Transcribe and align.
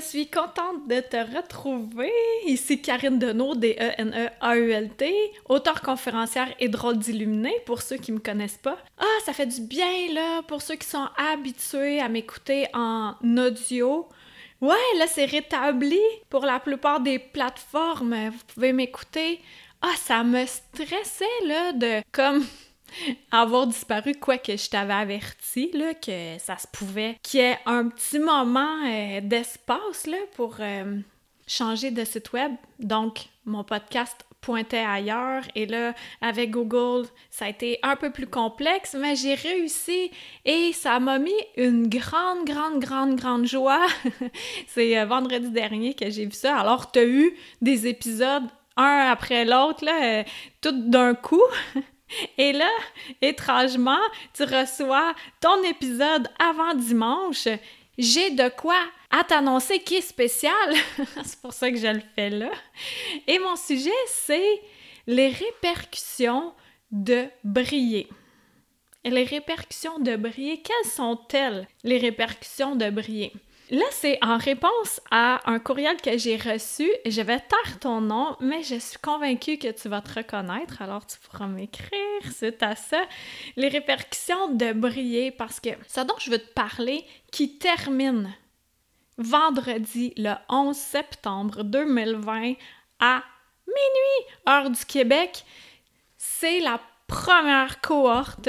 Je 0.00 0.04
suis 0.04 0.28
contente 0.28 0.86
de 0.86 1.00
te 1.00 1.16
retrouver. 1.16 2.12
Ici 2.46 2.80
Karine 2.80 3.18
Deneau, 3.18 3.54
D-E-N-E-A-U-L-T, 3.54 5.32
auteure 5.48 5.82
conférencière 5.82 6.48
et 6.60 6.68
drôle 6.68 6.98
d'illuminé, 6.98 7.52
pour 7.66 7.82
ceux 7.82 7.96
qui 7.96 8.12
me 8.12 8.18
connaissent 8.18 8.58
pas. 8.58 8.78
Ah, 8.98 9.18
ça 9.24 9.32
fait 9.32 9.46
du 9.46 9.60
bien, 9.60 10.12
là, 10.12 10.42
pour 10.42 10.62
ceux 10.62 10.76
qui 10.76 10.86
sont 10.86 11.08
habitués 11.16 12.00
à 12.00 12.08
m'écouter 12.08 12.66
en 12.74 13.14
audio. 13.36 14.08
Ouais, 14.60 14.76
là, 14.98 15.06
c'est 15.08 15.24
rétabli 15.24 16.00
pour 16.30 16.44
la 16.44 16.60
plupart 16.60 17.00
des 17.00 17.18
plateformes. 17.18 18.30
Vous 18.30 18.54
pouvez 18.54 18.72
m'écouter. 18.72 19.40
Ah, 19.82 19.94
ça 19.96 20.22
me 20.22 20.44
stressait, 20.46 21.24
là, 21.46 21.72
de 21.72 22.02
comme 22.12 22.44
avoir 23.30 23.66
disparu, 23.66 24.14
quoique 24.14 24.56
je 24.56 24.68
t'avais 24.70 24.94
averti 24.94 25.70
là, 25.72 25.94
que 25.94 26.38
ça 26.38 26.56
se 26.58 26.66
pouvait 26.66 27.16
qu'il 27.22 27.40
y 27.40 27.42
ait 27.44 27.58
un 27.66 27.88
petit 27.88 28.18
moment 28.18 28.84
euh, 28.86 29.20
d'espace 29.20 30.08
pour 30.34 30.56
euh, 30.60 30.98
changer 31.46 31.90
de 31.90 32.04
site 32.04 32.32
web. 32.32 32.52
Donc, 32.78 33.26
mon 33.44 33.64
podcast 33.64 34.24
pointait 34.40 34.78
ailleurs 34.78 35.42
et 35.54 35.66
là, 35.66 35.94
avec 36.20 36.50
Google, 36.50 37.06
ça 37.30 37.46
a 37.46 37.48
été 37.48 37.78
un 37.82 37.96
peu 37.96 38.10
plus 38.10 38.26
complexe, 38.26 38.94
mais 38.98 39.16
j'ai 39.16 39.34
réussi 39.34 40.10
et 40.44 40.72
ça 40.72 41.00
m'a 41.00 41.18
mis 41.18 41.32
une 41.56 41.88
grande, 41.88 42.44
grande, 42.44 42.80
grande, 42.80 43.16
grande 43.16 43.46
joie. 43.46 43.86
C'est 44.68 44.98
euh, 44.98 45.06
vendredi 45.06 45.50
dernier 45.50 45.94
que 45.94 46.10
j'ai 46.10 46.26
vu 46.26 46.32
ça. 46.32 46.56
Alors, 46.56 46.92
tu 46.92 46.98
as 46.98 47.06
eu 47.06 47.36
des 47.60 47.86
épisodes 47.86 48.44
un 48.76 49.10
après 49.10 49.44
l'autre, 49.44 49.84
tout 50.60 50.88
d'un 50.88 51.14
coup. 51.14 51.42
Et 52.38 52.52
là, 52.52 52.70
étrangement, 53.20 53.98
tu 54.34 54.44
reçois 54.44 55.14
ton 55.40 55.62
épisode 55.64 56.28
avant 56.38 56.74
dimanche. 56.74 57.48
J'ai 57.96 58.30
de 58.30 58.48
quoi 58.48 58.78
à 59.10 59.24
t'annoncer 59.24 59.80
qui 59.80 59.96
est 59.96 60.00
spécial. 60.00 60.74
c'est 61.24 61.40
pour 61.40 61.52
ça 61.52 61.70
que 61.70 61.76
je 61.76 61.86
le 61.86 62.02
fais 62.14 62.30
là. 62.30 62.50
Et 63.26 63.38
mon 63.38 63.56
sujet, 63.56 63.90
c'est 64.06 64.60
les 65.06 65.28
répercussions 65.28 66.52
de 66.90 67.26
briller. 67.44 68.08
Et 69.04 69.10
les 69.10 69.24
répercussions 69.24 69.98
de 69.98 70.16
briller, 70.16 70.60
quelles 70.60 70.90
sont-elles, 70.90 71.66
les 71.84 71.98
répercussions 71.98 72.76
de 72.76 72.90
briller? 72.90 73.32
Là, 73.70 73.84
c'est 73.90 74.18
en 74.22 74.38
réponse 74.38 75.00
à 75.10 75.40
un 75.50 75.58
courriel 75.58 75.96
que 76.00 76.16
j'ai 76.16 76.36
reçu. 76.36 76.90
Je 77.04 77.20
vais 77.20 77.38
taire 77.38 77.78
ton 77.80 78.00
nom, 78.00 78.34
mais 78.40 78.62
je 78.62 78.76
suis 78.76 78.98
convaincue 78.98 79.58
que 79.58 79.70
tu 79.70 79.88
vas 79.88 80.00
te 80.00 80.14
reconnaître, 80.14 80.80
alors 80.80 81.06
tu 81.06 81.18
pourras 81.18 81.46
m'écrire 81.46 81.92
c'est 82.32 82.62
à 82.62 82.76
ça. 82.76 83.02
Les 83.56 83.68
répercussions 83.68 84.54
de 84.54 84.72
briller, 84.72 85.30
parce 85.30 85.60
que 85.60 85.70
ce 85.86 86.00
dont 86.00 86.14
je 86.18 86.30
veux 86.30 86.38
te 86.38 86.52
parler, 86.52 87.04
qui 87.30 87.58
termine 87.58 88.32
vendredi 89.18 90.14
le 90.16 90.34
11 90.48 90.76
septembre 90.76 91.62
2020 91.62 92.54
à 93.00 93.22
minuit, 93.66 94.34
heure 94.48 94.70
du 94.70 94.84
Québec, 94.84 95.44
c'est 96.16 96.60
la 96.60 96.80
première 97.06 97.80
cohorte 97.80 98.48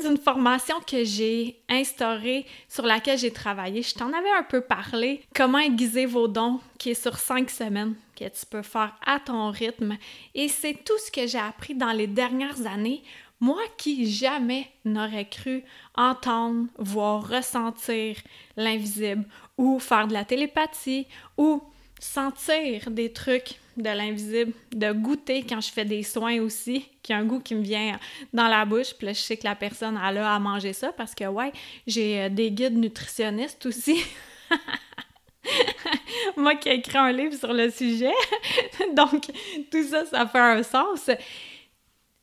d'une 0.00 0.18
formation 0.18 0.76
que 0.86 1.04
j'ai 1.04 1.60
instaurée, 1.68 2.46
sur 2.68 2.84
laquelle 2.84 3.18
j'ai 3.18 3.32
travaillé. 3.32 3.82
Je 3.82 3.94
t'en 3.94 4.12
avais 4.12 4.30
un 4.30 4.42
peu 4.42 4.60
parlé. 4.60 5.22
Comment 5.34 5.58
aiguiser 5.58 6.06
vos 6.06 6.28
dons, 6.28 6.60
qui 6.78 6.90
est 6.90 7.02
sur 7.02 7.18
cinq 7.18 7.50
semaines, 7.50 7.94
que 8.16 8.24
tu 8.24 8.46
peux 8.48 8.62
faire 8.62 8.96
à 9.06 9.20
ton 9.20 9.50
rythme. 9.50 9.96
Et 10.34 10.48
c'est 10.48 10.74
tout 10.84 10.98
ce 11.04 11.10
que 11.10 11.26
j'ai 11.26 11.38
appris 11.38 11.74
dans 11.74 11.92
les 11.92 12.06
dernières 12.06 12.66
années. 12.66 13.02
Moi 13.40 13.62
qui 13.78 14.10
jamais 14.10 14.70
n'aurais 14.84 15.28
cru 15.28 15.64
entendre, 15.94 16.66
voir, 16.78 17.26
ressentir 17.26 18.16
l'invisible 18.56 19.24
ou 19.56 19.78
faire 19.78 20.06
de 20.08 20.12
la 20.12 20.24
télépathie 20.24 21.06
ou 21.38 21.62
sentir 21.98 22.90
des 22.90 23.12
trucs 23.12 23.59
de 23.76 23.84
l'invisible, 23.84 24.52
de 24.72 24.92
goûter 24.92 25.44
quand 25.48 25.60
je 25.60 25.70
fais 25.70 25.84
des 25.84 26.02
soins 26.02 26.40
aussi, 26.40 26.86
qui 27.02 27.12
a 27.12 27.18
un 27.18 27.24
goût 27.24 27.40
qui 27.40 27.54
me 27.54 27.62
vient 27.62 27.98
dans 28.32 28.48
la 28.48 28.64
bouche, 28.64 28.94
puis 28.94 29.06
là, 29.06 29.12
je 29.12 29.20
sais 29.20 29.36
que 29.36 29.44
la 29.44 29.54
personne 29.54 29.96
a 29.96 30.34
à 30.34 30.38
manger 30.38 30.72
ça 30.72 30.92
parce 30.92 31.14
que, 31.14 31.24
ouais, 31.24 31.52
j'ai 31.86 32.20
euh, 32.20 32.28
des 32.28 32.50
guides 32.50 32.76
nutritionnistes 32.76 33.66
aussi. 33.66 34.04
Moi 36.36 36.56
qui 36.56 36.68
ai 36.68 36.74
écrit 36.74 36.98
un 36.98 37.12
livre 37.12 37.34
sur 37.34 37.52
le 37.52 37.70
sujet. 37.70 38.12
Donc, 38.94 39.30
tout 39.70 39.84
ça, 39.84 40.04
ça 40.06 40.26
fait 40.26 40.38
un 40.38 40.62
sens. 40.62 41.10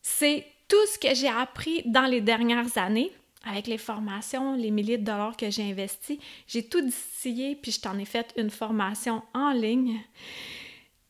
C'est 0.01 0.45
tout 0.67 0.85
ce 0.93 0.99
que 0.99 1.15
j'ai 1.15 1.29
appris 1.29 1.81
dans 1.85 2.05
les 2.05 2.21
dernières 2.21 2.77
années 2.77 3.11
avec 3.49 3.67
les 3.67 3.77
formations, 3.77 4.55
les 4.55 4.71
milliers 4.71 4.97
de 4.97 5.05
dollars 5.05 5.37
que 5.37 5.49
j'ai 5.49 5.63
investis. 5.63 6.19
J'ai 6.47 6.63
tout 6.63 6.81
distillé, 6.81 7.55
puis 7.55 7.71
je 7.71 7.79
t'en 7.79 7.97
ai 7.97 8.05
fait 8.05 8.33
une 8.35 8.49
formation 8.49 9.23
en 9.33 9.51
ligne. 9.51 9.99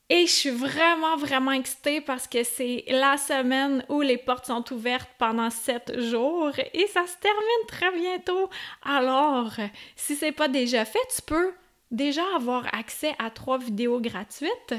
Et 0.09 0.25
je 0.25 0.31
suis 0.31 0.49
vraiment, 0.49 1.17
vraiment 1.17 1.51
excitée 1.51 1.99
parce 1.99 2.27
que 2.27 2.43
c'est 2.43 2.85
la 2.87 3.17
semaine 3.17 3.83
où 3.89 4.01
les 4.01 4.17
portes 4.17 4.45
sont 4.45 4.63
ouvertes 4.71 5.09
pendant 5.17 5.49
sept 5.49 5.99
jours 5.99 6.51
et 6.57 6.87
ça 6.87 7.05
se 7.05 7.17
termine 7.17 7.67
très 7.67 7.91
bientôt. 7.91 8.49
Alors, 8.83 9.51
si 9.97 10.15
c'est 10.15 10.31
pas 10.31 10.47
déjà 10.47 10.85
fait, 10.85 10.99
tu 11.13 11.21
peux 11.23 11.51
déjà 11.91 12.23
avoir 12.37 12.73
accès 12.73 13.15
à 13.19 13.29
trois 13.29 13.57
vidéos 13.57 13.99
gratuites. 13.99 14.73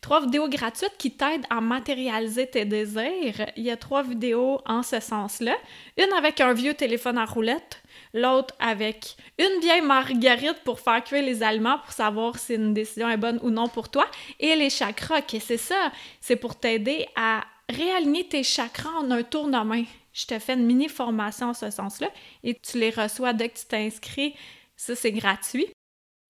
Trois 0.00 0.22
vidéos 0.22 0.48
gratuites 0.48 0.96
qui 0.96 1.10
t'aident 1.10 1.46
à 1.50 1.60
matérialiser 1.60 2.46
tes 2.46 2.64
désirs. 2.64 3.50
Il 3.56 3.64
y 3.64 3.70
a 3.70 3.76
trois 3.76 4.02
vidéos 4.02 4.62
en 4.64 4.82
ce 4.82 5.00
sens-là. 5.00 5.56
Une 5.98 6.12
avec 6.14 6.40
un 6.40 6.54
vieux 6.54 6.74
téléphone 6.74 7.18
à 7.18 7.26
roulette, 7.26 7.79
l'autre 8.12 8.54
avec 8.58 9.16
une 9.38 9.60
vieille 9.60 9.82
marguerite 9.82 10.62
pour 10.64 10.80
faire 10.80 11.02
cuire 11.04 11.22
les 11.22 11.42
aliments 11.42 11.78
pour 11.78 11.92
savoir 11.92 12.38
si 12.38 12.54
une 12.54 12.74
décision 12.74 13.08
est 13.08 13.16
bonne 13.16 13.38
ou 13.42 13.50
non 13.50 13.68
pour 13.68 13.88
toi, 13.88 14.06
et 14.38 14.56
les 14.56 14.70
chakras, 14.70 15.22
que 15.22 15.38
c'est 15.38 15.56
ça, 15.56 15.92
c'est 16.20 16.36
pour 16.36 16.56
t'aider 16.56 17.06
à 17.16 17.44
réaligner 17.68 18.26
tes 18.26 18.42
chakras 18.42 18.98
en 19.00 19.10
un 19.10 19.22
tournement. 19.22 19.82
Je 20.12 20.26
te 20.26 20.38
fais 20.38 20.54
une 20.54 20.66
mini 20.66 20.88
formation 20.88 21.50
en 21.50 21.54
ce 21.54 21.70
sens-là 21.70 22.08
et 22.42 22.58
tu 22.58 22.78
les 22.78 22.90
reçois 22.90 23.32
dès 23.32 23.48
que 23.48 23.58
tu 23.58 23.66
t'inscris. 23.66 24.34
Ça, 24.76 24.96
c'est 24.96 25.12
gratuit. 25.12 25.68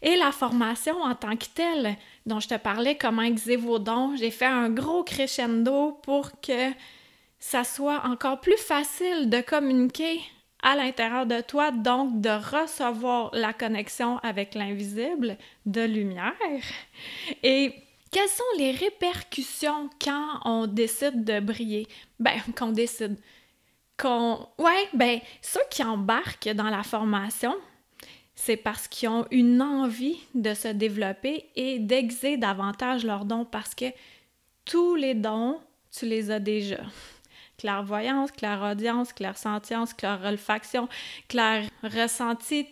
Et 0.02 0.16
la 0.16 0.32
formation 0.32 1.00
en 1.02 1.14
tant 1.14 1.36
que 1.36 1.46
telle, 1.54 1.96
dont 2.26 2.40
je 2.40 2.48
te 2.48 2.56
parlais, 2.56 2.96
comment 2.96 3.22
aiguiser 3.22 3.56
vos 3.56 3.78
dons, 3.78 4.16
j'ai 4.16 4.30
fait 4.30 4.46
un 4.46 4.70
gros 4.70 5.04
crescendo 5.04 5.92
pour 6.02 6.40
que 6.40 6.70
ça 7.38 7.64
soit 7.64 8.02
encore 8.04 8.40
plus 8.40 8.56
facile 8.56 9.28
de 9.28 9.40
communiquer 9.40 10.20
à 10.62 10.76
l'intérieur 10.76 11.26
de 11.26 11.41
toi, 11.41 11.71
donc 11.71 12.21
de 12.21 12.31
recevoir 12.31 13.31
la 13.32 13.53
connexion 13.53 14.19
avec 14.19 14.54
l'invisible 14.54 15.37
de 15.66 15.82
lumière. 15.82 16.34
Et 17.43 17.75
quelles 18.10 18.28
sont 18.28 18.43
les 18.59 18.72
répercussions 18.72 19.88
quand 20.03 20.41
on 20.44 20.66
décide 20.66 21.25
de 21.25 21.41
briller? 21.41 21.87
Ben, 22.19 22.41
qu'on 22.56 22.72
décide. 22.72 23.16
Qu'on... 23.97 24.49
Ouais, 24.59 24.88
ben, 24.94 25.20
ceux 25.43 25.60
qui 25.70 25.84
embarquent 25.84 26.50
dans 26.50 26.70
la 26.70 26.82
formation, 26.82 27.54
c'est 28.34 28.56
parce 28.56 28.88
qu'ils 28.88 29.09
ont 29.10 29.26
une 29.31 29.60
envie 29.60 30.19
de 30.34 30.54
se 30.54 30.69
développer 30.69 31.50
et 31.56 31.79
d'exer 31.79 32.37
davantage 32.37 33.05
leurs 33.05 33.26
dons 33.26 33.44
parce 33.44 33.75
que 33.75 33.87
tous 34.64 34.94
les 34.94 35.14
dons, 35.14 35.61
tu 35.93 36.06
les 36.06 36.31
as 36.31 36.40
déjà 36.40 36.81
clairvoyance, 37.60 38.32
clairaudience, 38.32 39.12
clairsentience, 39.12 39.92
clairolfaction, 39.92 40.88
clair 41.28 41.68
ressenti, 41.82 42.66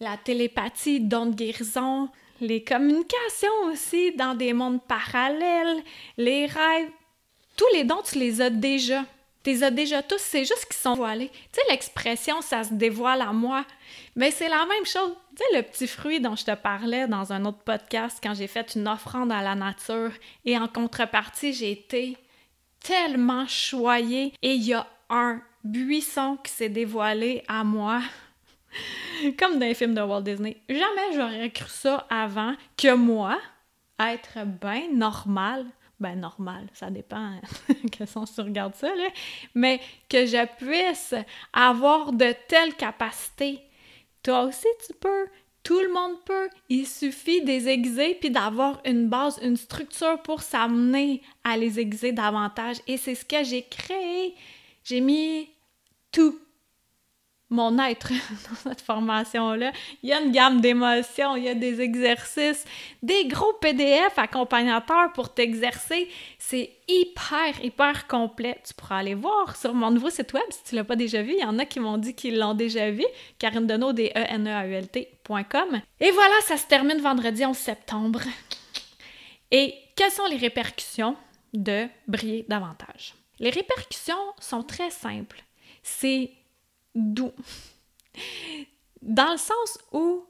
la 0.00 0.16
télépathie, 0.16 1.00
don 1.00 1.26
de 1.26 1.34
guérison, 1.34 2.08
les 2.40 2.62
communications 2.64 3.62
aussi 3.70 4.12
dans 4.12 4.34
des 4.34 4.52
mondes 4.52 4.82
parallèles, 4.82 5.82
les 6.18 6.46
rêves. 6.46 6.90
Tous 7.56 7.72
les 7.72 7.84
dons, 7.84 8.02
tu 8.04 8.18
les 8.18 8.42
as 8.42 8.50
déjà. 8.50 9.04
Tu 9.44 9.50
les 9.50 9.62
as 9.62 9.70
déjà 9.70 10.02
tous, 10.02 10.20
c'est 10.20 10.44
juste 10.44 10.66
qu'ils 10.66 10.74
sont 10.76 10.94
voilés. 10.94 11.30
Tu 11.30 11.60
sais, 11.60 11.62
l'expression 11.70 12.40
«ça 12.42 12.64
se 12.64 12.74
dévoile 12.74 13.22
à 13.22 13.32
moi», 13.32 13.64
mais 14.16 14.32
c'est 14.32 14.48
la 14.48 14.66
même 14.66 14.84
chose. 14.84 15.14
Tu 15.36 15.36
sais, 15.36 15.56
le 15.56 15.62
petit 15.62 15.86
fruit 15.86 16.20
dont 16.20 16.34
je 16.34 16.44
te 16.44 16.54
parlais 16.54 17.06
dans 17.06 17.32
un 17.32 17.44
autre 17.44 17.62
podcast 17.64 18.18
quand 18.20 18.34
j'ai 18.34 18.48
fait 18.48 18.74
une 18.74 18.88
offrande 18.88 19.30
à 19.30 19.42
la 19.42 19.54
nature 19.54 20.10
et 20.44 20.58
en 20.58 20.66
contrepartie, 20.66 21.52
j'ai 21.52 21.70
été 21.70 22.18
tellement 22.86 23.46
choyée 23.46 24.32
et 24.42 24.54
il 24.54 24.62
y 24.62 24.74
a 24.74 24.86
un 25.10 25.42
buisson 25.64 26.38
qui 26.42 26.52
s'est 26.52 26.68
dévoilé 26.68 27.42
à 27.48 27.64
moi. 27.64 28.00
Comme 29.38 29.58
dans 29.58 29.66
les 29.66 29.74
films 29.74 29.94
de 29.94 30.02
Walt 30.02 30.22
Disney. 30.22 30.62
Jamais 30.68 31.14
j'aurais 31.14 31.50
cru 31.50 31.68
ça 31.68 32.06
avant 32.08 32.54
que 32.76 32.94
moi, 32.94 33.38
être 33.98 34.38
bien 34.60 34.88
normal, 34.92 35.66
ben 35.98 36.20
normal, 36.20 36.66
ça 36.74 36.90
dépend 36.90 37.40
que 37.98 38.04
si 38.04 38.18
on 38.18 38.24
regarde 38.42 38.74
ça, 38.74 38.94
là, 38.94 39.08
mais 39.54 39.80
que 40.08 40.26
je 40.26 40.46
puisse 40.56 41.14
avoir 41.52 42.12
de 42.12 42.34
telles 42.46 42.74
capacités. 42.74 43.60
Toi 44.22 44.42
aussi, 44.42 44.66
tu 44.86 44.92
peux. 44.94 45.26
Tout 45.66 45.80
le 45.80 45.92
monde 45.92 46.22
peut. 46.24 46.48
Il 46.68 46.86
suffit 46.86 47.40
de 47.40 47.48
les 47.48 47.66
aiguiser 47.66 48.14
puis 48.20 48.30
d'avoir 48.30 48.80
une 48.84 49.08
base, 49.08 49.40
une 49.42 49.56
structure 49.56 50.22
pour 50.22 50.40
s'amener 50.40 51.22
à 51.42 51.56
les 51.56 51.80
aiguiser 51.80 52.12
davantage. 52.12 52.76
Et 52.86 52.96
c'est 52.96 53.16
ce 53.16 53.24
que 53.24 53.42
j'ai 53.42 53.64
créé. 53.64 54.36
J'ai 54.84 55.00
mis 55.00 55.48
tout 56.12 56.38
mon 57.48 57.78
être 57.78 58.10
dans 58.48 58.56
cette 58.56 58.80
formation-là. 58.80 59.72
Il 60.02 60.08
y 60.08 60.12
a 60.12 60.20
une 60.20 60.32
gamme 60.32 60.60
d'émotions, 60.60 61.36
il 61.36 61.44
y 61.44 61.48
a 61.48 61.54
des 61.54 61.80
exercices, 61.80 62.64
des 63.02 63.26
gros 63.26 63.52
PDF 63.60 64.18
accompagnateurs 64.18 65.12
pour 65.12 65.32
t'exercer. 65.32 66.08
C'est 66.38 66.70
hyper, 66.88 67.64
hyper 67.64 68.06
complet. 68.06 68.60
Tu 68.66 68.74
pourras 68.74 68.98
aller 68.98 69.14
voir 69.14 69.56
sur 69.56 69.74
mon 69.74 69.90
nouveau 69.90 70.10
site 70.10 70.32
web 70.32 70.44
si 70.50 70.64
tu 70.64 70.74
l'as 70.74 70.84
pas 70.84 70.96
déjà 70.96 71.22
vu. 71.22 71.32
Il 71.32 71.40
y 71.40 71.44
en 71.44 71.58
a 71.58 71.64
qui 71.64 71.80
m'ont 71.80 71.98
dit 71.98 72.14
qu'ils 72.14 72.38
l'ont 72.38 72.54
déjà 72.54 72.90
vu. 72.90 73.04
Karine 73.38 73.66
Deneau, 73.66 73.92
des 73.92 74.12
e 74.14 74.24
n 74.28 74.48
e 74.48 74.50
a 74.50 74.66
u 74.66 74.74
l 74.74 74.88
Et 76.00 76.10
voilà, 76.10 76.34
ça 76.42 76.56
se 76.56 76.66
termine 76.66 77.00
vendredi 77.00 77.44
11 77.44 77.56
septembre. 77.56 78.20
Et 79.50 79.74
quelles 79.94 80.10
sont 80.10 80.26
les 80.26 80.36
répercussions 80.36 81.16
de 81.54 81.86
briller 82.08 82.44
davantage? 82.48 83.14
Les 83.38 83.50
répercussions 83.50 84.14
sont 84.40 84.62
très 84.62 84.90
simples. 84.90 85.42
C'est 85.82 86.30
doux. 86.96 87.32
Dans 89.02 89.30
le 89.30 89.38
sens 89.38 89.78
où, 89.92 90.26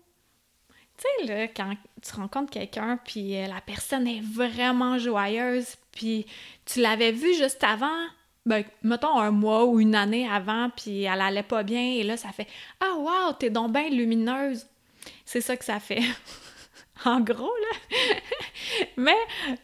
tu 0.98 1.04
sais, 1.04 1.26
là, 1.26 1.48
quand 1.48 1.74
tu 2.02 2.14
rencontres 2.14 2.50
quelqu'un, 2.50 2.98
puis 3.02 3.36
euh, 3.36 3.46
la 3.46 3.60
personne 3.60 4.06
est 4.06 4.20
vraiment 4.20 4.98
joyeuse, 4.98 5.76
puis 5.92 6.26
tu 6.64 6.80
l'avais 6.80 7.12
vue 7.12 7.34
juste 7.34 7.62
avant, 7.64 8.06
ben, 8.44 8.64
mettons 8.82 9.18
un 9.18 9.30
mois 9.30 9.64
ou 9.64 9.80
une 9.80 9.94
année 9.94 10.28
avant, 10.28 10.70
puis 10.70 11.02
elle 11.04 11.20
allait 11.20 11.42
pas 11.42 11.62
bien, 11.62 11.82
et 11.82 12.02
là, 12.02 12.16
ça 12.16 12.30
fait 12.30 12.46
«Ah, 12.80 12.94
wow, 12.96 13.32
t'es 13.38 13.50
donc 13.50 13.72
bien 13.72 13.88
lumineuse!» 13.88 14.66
C'est 15.24 15.40
ça 15.40 15.56
que 15.56 15.64
ça 15.64 15.80
fait. 15.80 16.02
en 17.04 17.20
gros, 17.20 17.52
là. 17.56 17.96
Mais 18.96 19.16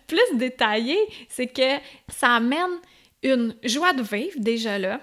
plus 0.06 0.36
détaillé, 0.36 0.96
c'est 1.28 1.48
que 1.48 1.78
ça 2.08 2.36
amène 2.36 2.78
une 3.22 3.54
joie 3.64 3.92
de 3.92 4.02
vivre 4.02 4.38
déjà 4.38 4.78
là, 4.78 5.00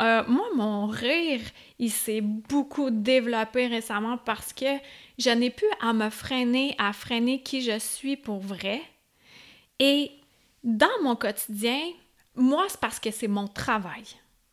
euh, 0.00 0.24
moi, 0.26 0.46
mon 0.56 0.86
rire, 0.86 1.40
il 1.78 1.90
s'est 1.90 2.20
beaucoup 2.20 2.90
développé 2.90 3.68
récemment 3.68 4.18
parce 4.18 4.52
que 4.52 4.66
je 5.18 5.30
n'ai 5.30 5.50
plus 5.50 5.68
à 5.80 5.92
me 5.92 6.10
freiner, 6.10 6.74
à 6.78 6.92
freiner 6.92 7.42
qui 7.42 7.62
je 7.62 7.78
suis 7.78 8.16
pour 8.16 8.40
vrai. 8.40 8.82
Et 9.78 10.10
dans 10.64 10.88
mon 11.02 11.14
quotidien, 11.14 11.80
moi, 12.34 12.64
c'est 12.68 12.80
parce 12.80 12.98
que 12.98 13.10
c'est 13.12 13.28
mon 13.28 13.46
travail. 13.46 14.04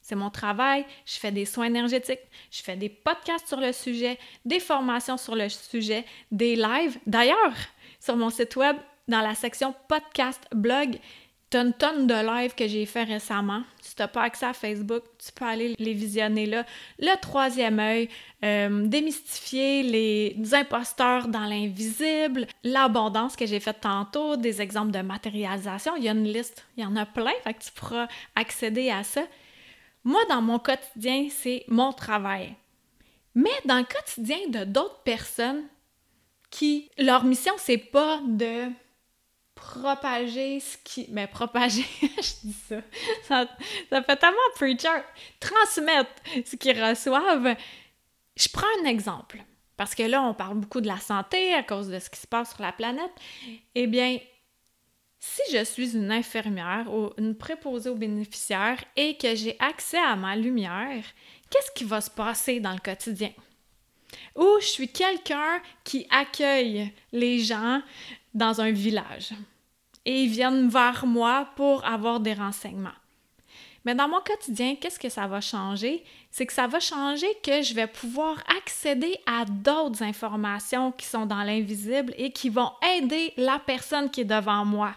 C'est 0.02 0.16
mon 0.16 0.30
travail, 0.30 0.86
je 1.06 1.18
fais 1.18 1.32
des 1.32 1.46
soins 1.46 1.66
énergétiques, 1.66 2.20
je 2.52 2.62
fais 2.62 2.76
des 2.76 2.90
podcasts 2.90 3.48
sur 3.48 3.60
le 3.60 3.72
sujet, 3.72 4.20
des 4.44 4.60
formations 4.60 5.16
sur 5.16 5.36
le 5.36 5.48
sujet, 5.48 6.06
des 6.32 6.56
lives. 6.56 7.00
D'ailleurs, 7.06 7.54
sur 8.00 8.18
mon 8.18 8.30
site 8.30 8.56
web, 8.56 8.76
dans 9.08 9.22
la 9.22 9.36
section 9.36 9.74
podcast 9.88 10.42
blog, 10.54 10.98
T'as 11.52 11.66
une 11.66 11.74
tonne 11.74 12.08
de 12.08 12.14
lives 12.14 12.56
que 12.56 12.66
j'ai 12.66 12.86
fait 12.86 13.04
récemment. 13.04 13.64
Si 13.82 13.94
t'as 13.94 14.08
pas 14.08 14.22
accès 14.22 14.46
à 14.46 14.54
Facebook, 14.54 15.04
tu 15.18 15.34
peux 15.34 15.44
aller 15.44 15.76
les 15.78 15.94
visionner 15.94 16.46
là. 16.46 16.66
Le 16.98 17.14
troisième 17.20 17.78
œil, 17.78 18.08
euh, 18.46 18.88
démystifier 18.88 19.84
les 19.84 20.38
imposteurs 20.54 21.28
dans 21.28 21.44
l'invisible, 21.44 22.48
l'abondance 22.64 23.36
que 23.36 23.46
j'ai 23.46 23.60
faite 23.60 23.82
tantôt, 23.82 24.38
des 24.38 24.62
exemples 24.62 24.92
de 24.92 25.02
matérialisation. 25.02 25.98
Il 25.98 26.06
y 26.06 26.08
a 26.08 26.14
une 26.14 26.24
liste, 26.24 26.66
il 26.78 26.84
y 26.84 26.88
en 26.88 26.96
a 26.96 27.06
plein, 27.06 27.34
fait 27.44 27.54
que 27.54 27.64
tu 27.64 27.72
pourras 27.74 28.08
accéder 28.34 28.90
à 28.90 29.04
ça. 29.04 29.24
Moi, 30.06 30.22
dans 30.30 30.42
mon 30.42 30.58
quotidien, 30.58 31.28
c'est 31.30 31.66
mon 31.68 31.92
travail. 31.92 32.56
Mais 33.36 33.52
dans 33.66 33.78
le 33.78 33.84
quotidien 33.84 34.38
de 34.48 34.64
d'autres 34.64 35.04
personnes 35.04 35.64
qui, 36.50 36.90
leur 36.98 37.26
mission, 37.26 37.54
c'est 37.58 37.78
pas 37.78 38.22
de 38.26 38.70
propager 39.62 40.60
ce 40.60 40.78
qui. 40.84 41.08
Mais 41.10 41.28
propager, 41.28 41.86
je 42.02 42.48
dis 42.48 42.56
ça. 42.68 42.82
ça. 43.24 43.46
fait 44.02 44.18
tellement 44.18 44.38
preacher. 44.56 45.02
Transmettre 45.40 46.12
ce 46.46 46.56
qu'ils 46.56 46.82
reçoivent. 46.84 47.56
Je 48.36 48.50
prends 48.50 48.68
un 48.82 48.86
exemple. 48.86 49.44
Parce 49.78 49.96
que 49.96 50.04
là, 50.04 50.22
on 50.24 50.34
parle 50.34 50.58
beaucoup 50.58 50.82
de 50.82 50.88
la 50.88 50.98
santé 50.98 51.54
à 51.54 51.64
cause 51.64 51.88
de 51.88 52.00
ce 52.00 52.10
qui 52.10 52.20
se 52.20 52.28
passe 52.28 52.54
sur 52.54 52.62
la 52.62 52.72
planète. 52.72 53.12
Eh 53.74 53.88
bien, 53.88 54.18
si 55.20 55.42
je 55.54 55.64
suis 55.64 55.96
une 55.96 56.12
infirmière 56.12 56.92
ou 56.94 57.12
une 57.18 57.36
préposée 57.36 57.90
aux 57.90 57.96
bénéficiaires 57.96 58.84
et 58.96 59.18
que 59.18 59.36
j'ai 59.36 59.56
accès 59.60 59.98
à 59.98 60.16
ma 60.16 60.36
lumière, 60.36 61.04
qu'est-ce 61.50 61.72
qui 61.72 61.84
va 61.84 62.02
se 62.02 62.10
passer 62.10 62.60
dans 62.60 62.74
le 62.74 62.80
quotidien? 62.80 63.32
Ou 64.36 64.58
je 64.60 64.66
suis 64.66 64.92
quelqu'un 64.92 65.62
qui 65.84 66.06
accueille 66.10 66.92
les 67.12 67.40
gens 67.40 67.82
dans 68.34 68.62
un 68.62 68.72
village 68.72 69.34
et 70.06 70.24
ils 70.24 70.30
viennent 70.30 70.70
vers 70.70 71.06
moi 71.06 71.48
pour 71.56 71.86
avoir 71.86 72.20
des 72.20 72.34
renseignements. 72.34 72.90
Mais 73.84 73.96
dans 73.96 74.08
mon 74.08 74.22
quotidien, 74.22 74.76
qu'est-ce 74.76 75.00
que 75.00 75.10
ça 75.10 75.26
va 75.28 75.42
changer? 75.42 76.04
C'est 76.30 76.46
que 76.46 76.54
ça 76.54 76.68
va 76.68 76.80
changer 76.80 77.28
que 77.44 77.64
je 77.64 77.74
vais 77.74 77.88
pouvoir 77.88 78.38
accéder 78.58 79.18
à 79.26 79.46
d'autres 79.46 80.04
informations 80.04 80.92
qui 80.92 81.08
sont 81.08 81.26
dans 81.26 81.44
l'invisible 81.44 82.14
et 82.18 82.32
qui 82.32 82.50
vont 82.50 82.72
aider 82.96 83.34
la 83.38 83.60
personne 83.60 84.12
qui 84.12 84.22
est 84.22 84.26
devant 84.26 84.66
moi. 84.66 84.94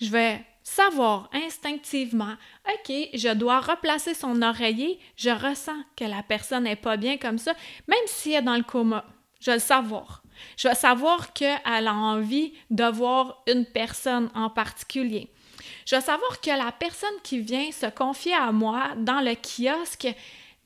Je 0.00 0.08
vais 0.10 0.44
savoir 0.62 1.28
instinctivement, 1.32 2.34
OK, 2.68 2.94
je 3.14 3.34
dois 3.34 3.60
replacer 3.60 4.14
son 4.14 4.42
oreiller, 4.42 5.00
je 5.16 5.30
ressens 5.30 5.82
que 5.96 6.04
la 6.04 6.22
personne 6.22 6.64
n'est 6.64 6.76
pas 6.76 6.96
bien 6.96 7.16
comme 7.16 7.38
ça, 7.38 7.54
même 7.88 7.98
si 8.06 8.32
elle 8.32 8.42
est 8.42 8.46
dans 8.46 8.56
le 8.56 8.62
coma. 8.62 9.04
Je 9.40 9.50
vais 9.50 9.56
le 9.56 9.62
savoir. 9.62 10.22
Je 10.56 10.68
vais 10.68 10.74
savoir 10.74 11.32
qu'elle 11.32 11.58
a 11.64 11.94
envie 11.94 12.52
de 12.70 12.84
voir 12.84 13.42
une 13.46 13.64
personne 13.64 14.30
en 14.34 14.50
particulier. 14.50 15.30
Je 15.86 15.96
vais 15.96 16.02
savoir 16.02 16.40
que 16.40 16.50
la 16.50 16.72
personne 16.72 17.08
qui 17.22 17.40
vient 17.40 17.70
se 17.72 17.86
confier 17.86 18.34
à 18.34 18.52
moi 18.52 18.90
dans 18.96 19.20
le 19.20 19.34
kiosque, 19.34 20.08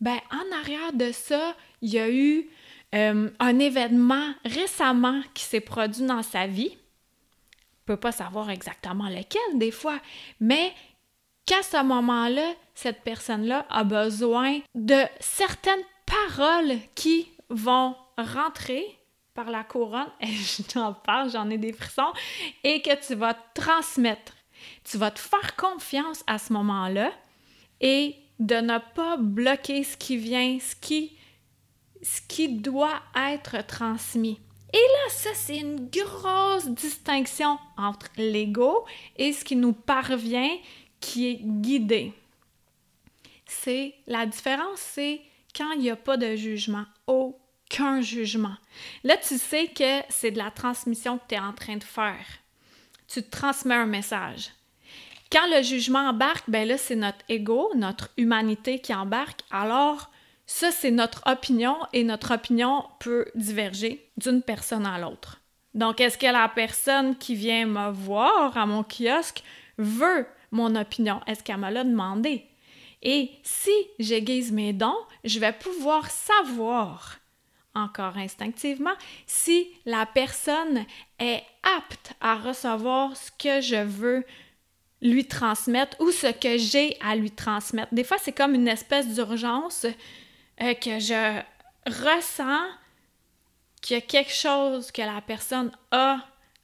ben 0.00 0.19
en 0.30 0.56
arrière 0.58 0.92
de 0.92 1.12
ça, 1.12 1.54
il 1.80 1.90
y 1.90 1.98
a 1.98 2.10
eu 2.10 2.48
euh, 2.94 3.30
un 3.38 3.58
événement 3.58 4.34
récemment 4.44 5.20
qui 5.34 5.44
s'est 5.44 5.60
produit 5.60 6.04
dans 6.04 6.22
sa 6.22 6.46
vie. 6.46 6.70
Je 6.70 7.93
ne 7.93 7.96
peux 7.96 8.00
pas 8.00 8.12
savoir 8.12 8.50
exactement 8.50 9.08
lequel 9.08 9.58
des 9.58 9.70
fois, 9.70 9.98
mais 10.41 10.72
qu'à 11.46 11.62
ce 11.62 11.82
moment-là, 11.82 12.52
cette 12.74 13.02
personne-là 13.02 13.67
a 13.70 13.84
besoin 13.84 14.60
de 14.74 15.02
certaines 15.20 15.84
paroles 16.06 16.79
qui 16.94 17.29
vont 17.48 17.96
rentrer 18.17 18.84
par 19.34 19.51
la 19.51 19.65
couronne, 19.65 20.10
et 20.20 20.27
je 20.27 20.62
t'en 20.62 20.93
parle, 20.93 21.31
j'en 21.31 21.48
ai 21.51 21.58
des 21.58 21.72
frissons, 21.72 22.12
et 22.65 22.82
que 22.82 23.06
tu 23.06 23.15
vas 23.15 23.34
transmettre. 23.55 24.34
Tu 24.84 24.96
vas 24.96 25.10
te 25.10 25.19
faire 25.19 25.56
confiance 25.56 26.22
à 26.27 26.39
ce 26.39 26.53
moment-là 26.53 27.12
et 27.81 28.15
de 28.39 28.56
ne 28.56 28.79
pas 28.94 29.17
bloquer 29.17 29.82
ce 29.82 29.96
qui 29.96 30.17
vient, 30.17 30.58
ce 30.60 30.77
qui, 30.77 31.17
ce 32.03 32.20
qui 32.29 32.48
doit 32.48 33.01
être 33.17 33.67
transmis. 33.67 34.41
Et 34.72 34.79
là, 34.79 35.10
ça, 35.10 35.31
c'est 35.34 35.58
une 35.58 35.91
grosse 35.91 36.69
distinction 36.69 37.58
entre 37.77 38.06
l'ego 38.17 38.86
et 39.17 39.32
ce 39.32 39.44
qui 39.44 39.56
nous 39.56 39.74
parvient, 39.74 40.48
qui 41.01 41.29
est 41.29 41.41
guidé. 41.43 42.12
C'est 43.46 43.94
la 44.06 44.24
différence, 44.24 44.79
c'est 44.79 45.20
quand 45.55 45.72
il 45.72 45.81
n'y 45.81 45.91
a 45.91 45.96
pas 45.96 46.17
de 46.17 46.36
jugement. 46.36 46.86
Qu'un 47.72 48.02
jugement. 48.02 48.56
Là, 49.02 49.17
tu 49.17 49.38
sais 49.38 49.69
que 49.69 50.02
c'est 50.10 50.31
de 50.31 50.38
la 50.38 50.50
transmission 50.50 51.17
que 51.17 51.24
tu 51.29 51.34
es 51.34 51.38
en 51.38 51.55
train 51.55 51.76
de 51.76 51.84
faire. 51.84 52.26
Tu 53.08 53.22
transmets 53.22 53.74
un 53.74 53.86
message. 53.86 54.50
Quand 55.31 55.48
le 55.50 55.62
jugement 55.62 56.10
embarque, 56.10 56.44
ben 56.48 56.69
là, 56.69 56.76
c'est 56.76 56.96
notre 56.96 57.24
ego, 57.31 57.72
notre 57.74 58.10
humanité 58.19 58.79
qui 58.79 58.94
embarque. 58.94 59.41
Alors, 59.50 60.10
ça, 60.44 60.70
c'est 60.70 60.91
notre 60.91 61.22
opinion 61.24 61.76
et 61.94 62.05
notre 62.05 62.34
opinion 62.34 62.84
peut 63.00 63.24
diverger 63.34 64.06
d'une 64.19 64.43
personne 64.43 64.84
à 64.84 64.98
l'autre. 64.98 65.41
Donc, 65.72 66.02
est-ce 66.02 66.19
que 66.19 66.26
la 66.26 66.48
personne 66.48 67.17
qui 67.17 67.34
vient 67.34 67.64
me 67.64 67.91
voir 67.91 68.55
à 68.58 68.67
mon 68.67 68.82
kiosque 68.82 69.43
veut 69.79 70.26
mon 70.50 70.76
opinion? 70.76 71.20
Est-ce 71.26 71.43
qu'elle 71.43 71.56
me 71.56 71.70
l'a 71.70 71.84
demandé? 71.84 72.44
Et 73.00 73.31
si 73.43 73.72
j'aiguise 73.98 74.52
mes 74.52 74.74
dons, 74.74 74.98
je 75.24 75.41
vais 75.41 75.55
pouvoir 75.55 76.10
savoir 76.10 77.21
encore 77.74 78.17
instinctivement, 78.17 78.94
si 79.26 79.69
la 79.86 80.06
personne 80.06 80.84
est 81.19 81.43
apte 81.76 82.12
à 82.20 82.36
recevoir 82.36 83.17
ce 83.17 83.31
que 83.31 83.60
je 83.60 83.82
veux 83.82 84.24
lui 85.00 85.26
transmettre 85.26 86.00
ou 86.00 86.10
ce 86.10 86.29
que 86.29 86.58
j'ai 86.58 86.96
à 87.00 87.17
lui 87.17 87.31
transmettre. 87.31 87.93
Des 87.93 88.05
fois, 88.05 88.19
c'est 88.20 88.32
comme 88.32 88.55
une 88.55 88.69
espèce 88.69 89.08
d'urgence 89.08 89.84
euh, 90.60 90.74
que 90.74 91.00
je 91.00 91.41
ressens 91.86 92.67
qu'il 93.81 93.96
y 93.96 93.98
a 93.98 94.02
quelque 94.02 94.32
chose 94.32 94.93
que 94.93 95.02
la 95.02 95.20
personne 95.20 95.72
a 95.91 96.19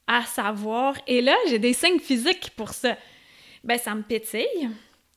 à 0.07 0.23
savoir. 0.23 0.95
Et 1.07 1.21
là, 1.21 1.35
j'ai 1.49 1.59
des 1.59 1.73
signes 1.73 1.99
physiques 1.99 2.51
pour 2.57 2.71
ça. 2.71 2.97
Ben, 3.65 3.77
ça 3.77 3.95
me 3.95 4.03
pétille. 4.03 4.71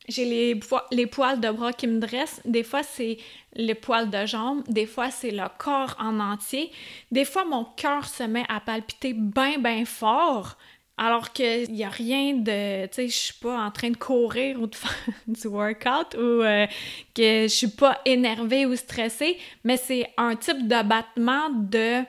J'ai 0.07 0.25
les, 0.25 1.05
poils 1.05 1.39
de 1.39 1.51
bras 1.51 1.73
qui 1.73 1.87
me 1.87 1.99
dressent. 1.99 2.41
Des 2.43 2.63
fois, 2.63 2.81
c'est 2.83 3.17
les 3.53 3.75
poils 3.75 4.09
de 4.09 4.25
jambes. 4.25 4.63
Des 4.67 4.87
fois, 4.87 5.11
c'est 5.11 5.31
le 5.31 5.45
corps 5.57 5.95
en 5.99 6.19
entier. 6.19 6.71
Des 7.11 7.23
fois, 7.23 7.45
mon 7.45 7.65
cœur 7.65 8.05
se 8.05 8.23
met 8.23 8.45
à 8.49 8.59
palpiter 8.59 9.13
bien, 9.13 9.59
bien 9.59 9.85
fort. 9.85 10.57
Alors 10.97 11.31
qu'il 11.31 11.71
n'y 11.71 11.83
a 11.83 11.89
rien 11.89 12.33
de. 12.33 12.85
Tu 12.87 12.93
sais, 12.93 13.07
je 13.07 13.15
suis 13.15 13.33
pas 13.35 13.57
en 13.63 13.71
train 13.71 13.91
de 13.91 13.97
courir 13.97 14.59
ou 14.61 14.67
de 14.67 14.75
faire 14.75 14.95
du 15.27 15.47
workout 15.47 16.15
ou 16.15 16.43
euh, 16.43 16.67
que 17.15 17.43
je 17.43 17.47
suis 17.47 17.67
pas 17.67 17.99
énervée 18.05 18.65
ou 18.65 18.75
stressée, 18.75 19.37
mais 19.63 19.77
c'est 19.77 20.11
un 20.17 20.35
type 20.35 20.67
de 20.67 20.83
battement 20.83 21.49
de. 21.49 22.03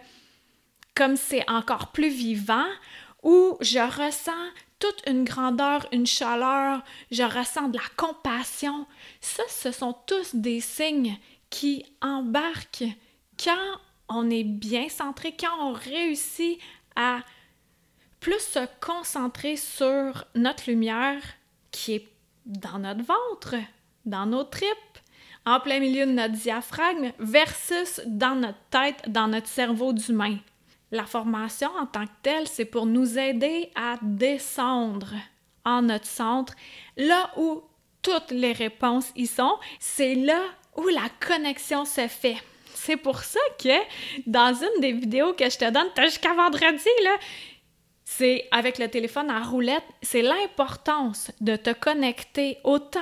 Comme 0.94 1.16
c'est 1.16 1.48
encore 1.48 1.90
plus 1.90 2.10
vivant, 2.10 2.66
où 3.22 3.56
je 3.60 3.78
ressens 3.78 4.32
toute 4.78 5.02
une 5.06 5.24
grandeur, 5.24 5.86
une 5.92 6.06
chaleur, 6.06 6.82
je 7.10 7.22
ressens 7.22 7.68
de 7.68 7.78
la 7.78 7.84
compassion. 7.96 8.86
Ça, 9.20 9.44
ce 9.48 9.70
sont 9.70 9.94
tous 10.06 10.34
des 10.34 10.60
signes 10.60 11.16
qui 11.50 11.84
embarquent 12.00 12.84
quand 13.42 13.78
on 14.08 14.28
est 14.30 14.44
bien 14.44 14.88
centré, 14.88 15.34
quand 15.38 15.56
on 15.60 15.72
réussit 15.72 16.58
à 16.96 17.20
plus 18.20 18.40
se 18.40 18.66
concentrer 18.80 19.56
sur 19.56 20.24
notre 20.34 20.68
lumière 20.68 21.22
qui 21.70 21.94
est 21.94 22.08
dans 22.46 22.78
notre 22.78 23.04
ventre, 23.04 23.56
dans 24.04 24.26
nos 24.26 24.44
tripes, 24.44 24.98
en 25.44 25.60
plein 25.60 25.80
milieu 25.80 26.06
de 26.06 26.12
notre 26.12 26.34
diaphragme, 26.34 27.12
versus 27.18 28.00
dans 28.06 28.34
notre 28.34 28.58
tête, 28.70 29.02
dans 29.08 29.28
notre 29.28 29.48
cerveau 29.48 29.92
d'humain. 29.92 30.38
La 30.92 31.06
formation 31.06 31.70
en 31.80 31.86
tant 31.86 32.06
que 32.06 32.12
telle, 32.22 32.46
c'est 32.46 32.64
pour 32.64 32.86
nous 32.86 33.18
aider 33.18 33.72
à 33.74 33.96
descendre 34.02 35.14
en 35.64 35.82
notre 35.82 36.06
centre, 36.06 36.54
là 36.96 37.30
où 37.36 37.62
toutes 38.02 38.30
les 38.30 38.52
réponses 38.52 39.10
y 39.16 39.26
sont, 39.26 39.58
c'est 39.80 40.14
là 40.14 40.40
où 40.76 40.86
la 40.88 41.08
connexion 41.26 41.84
se 41.84 42.06
fait. 42.08 42.36
C'est 42.74 42.96
pour 42.96 43.20
ça 43.20 43.40
que 43.58 43.78
dans 44.26 44.54
une 44.54 44.80
des 44.80 44.92
vidéos 44.92 45.34
que 45.34 45.48
je 45.48 45.58
te 45.58 45.70
donne, 45.70 45.88
jusqu'à 46.04 46.34
vendredi, 46.34 46.88
là, 47.04 47.16
c'est 48.04 48.48
avec 48.50 48.78
le 48.78 48.88
téléphone 48.88 49.30
à 49.30 49.42
roulette, 49.42 49.84
c'est 50.02 50.22
l'importance 50.22 51.30
de 51.40 51.56
te 51.56 51.72
connecter 51.72 52.58
autant 52.64 53.00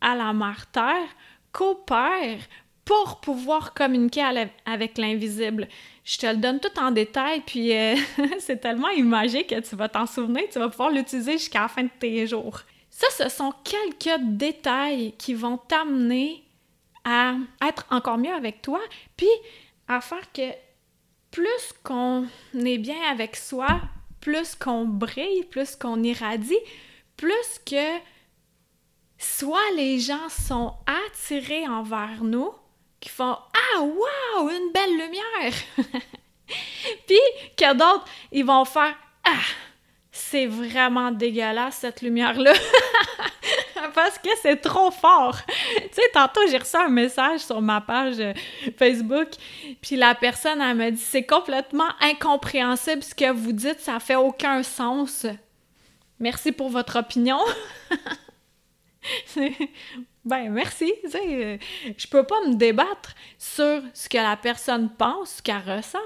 à 0.00 0.14
la 0.14 0.32
mère 0.32 0.66
Terre 0.70 1.08
qu'au 1.52 1.76
Père 1.76 2.40
pour 2.84 3.20
pouvoir 3.20 3.74
communiquer 3.74 4.24
avec 4.66 4.98
l'invisible. 4.98 5.68
Je 6.04 6.18
te 6.18 6.26
le 6.26 6.36
donne 6.36 6.58
tout 6.58 6.78
en 6.78 6.90
détail, 6.90 7.42
puis 7.46 7.76
euh, 7.76 7.94
c'est 8.40 8.60
tellement 8.60 8.88
imagé 8.88 9.44
que 9.44 9.60
tu 9.60 9.76
vas 9.76 9.88
t'en 9.88 10.06
souvenir, 10.06 10.42
tu 10.50 10.58
vas 10.58 10.68
pouvoir 10.68 10.90
l'utiliser 10.90 11.32
jusqu'à 11.32 11.62
la 11.62 11.68
fin 11.68 11.84
de 11.84 11.90
tes 12.00 12.26
jours. 12.26 12.60
Ça, 12.90 13.06
ce 13.16 13.28
sont 13.28 13.52
quelques 13.64 14.20
détails 14.22 15.14
qui 15.16 15.34
vont 15.34 15.58
t'amener 15.58 16.42
à 17.04 17.34
être 17.66 17.86
encore 17.90 18.18
mieux 18.18 18.34
avec 18.34 18.62
toi, 18.62 18.80
puis 19.16 19.30
à 19.88 20.00
faire 20.00 20.32
que 20.32 20.50
plus 21.30 21.72
qu'on 21.82 22.26
est 22.54 22.78
bien 22.78 23.00
avec 23.10 23.36
soi, 23.36 23.80
plus 24.20 24.54
qu'on 24.54 24.84
brille, 24.84 25.44
plus 25.44 25.76
qu'on 25.76 26.02
irradie, 26.02 26.58
plus 27.16 27.60
que 27.64 27.98
soit 29.18 29.70
les 29.76 29.98
gens 29.98 30.28
sont 30.28 30.74
attirés 30.86 31.66
envers 31.66 32.22
nous, 32.22 32.50
qui 33.02 33.10
font 33.10 33.36
Ah, 33.54 33.80
wow, 33.80 34.48
une 34.48 34.72
belle 34.72 34.92
lumière! 34.92 35.52
Puis 37.06 37.18
que 37.56 37.72
d'autres, 37.74 38.06
ils 38.30 38.44
vont 38.44 38.64
faire 38.64 38.94
Ah, 39.24 39.42
c'est 40.10 40.46
vraiment 40.46 41.10
dégueulasse 41.10 41.78
cette 41.78 42.00
lumière-là! 42.00 42.52
Parce 43.94 44.18
que 44.18 44.30
c'est 44.40 44.56
trop 44.56 44.90
fort! 44.90 45.36
tu 45.46 45.82
sais, 45.92 46.08
tantôt, 46.14 46.40
j'ai 46.48 46.58
reçu 46.58 46.76
un 46.76 46.88
message 46.88 47.40
sur 47.40 47.60
ma 47.60 47.80
page 47.80 48.20
euh, 48.20 48.32
Facebook, 48.78 49.28
puis 49.82 49.96
la 49.96 50.14
personne, 50.14 50.60
elle 50.62 50.76
m'a 50.76 50.90
dit 50.90 50.96
C'est 50.96 51.26
complètement 51.26 51.90
incompréhensible 52.00 53.02
ce 53.02 53.14
que 53.14 53.30
vous 53.32 53.52
dites, 53.52 53.80
ça 53.80 53.98
fait 53.98 54.14
aucun 54.14 54.62
sens. 54.62 55.26
Merci 56.20 56.52
pour 56.52 56.70
votre 56.70 57.00
opinion. 57.00 57.40
Ben, 60.24 60.50
merci. 60.50 60.92
Tu 61.02 61.10
sais, 61.10 61.44
euh, 61.44 61.58
je 61.96 62.06
peux 62.06 62.24
pas 62.24 62.40
me 62.46 62.54
débattre 62.54 63.14
sur 63.38 63.82
ce 63.92 64.08
que 64.08 64.18
la 64.18 64.36
personne 64.36 64.88
pense, 64.90 65.36
ce 65.36 65.42
qu'elle 65.42 65.76
ressent. 65.76 65.98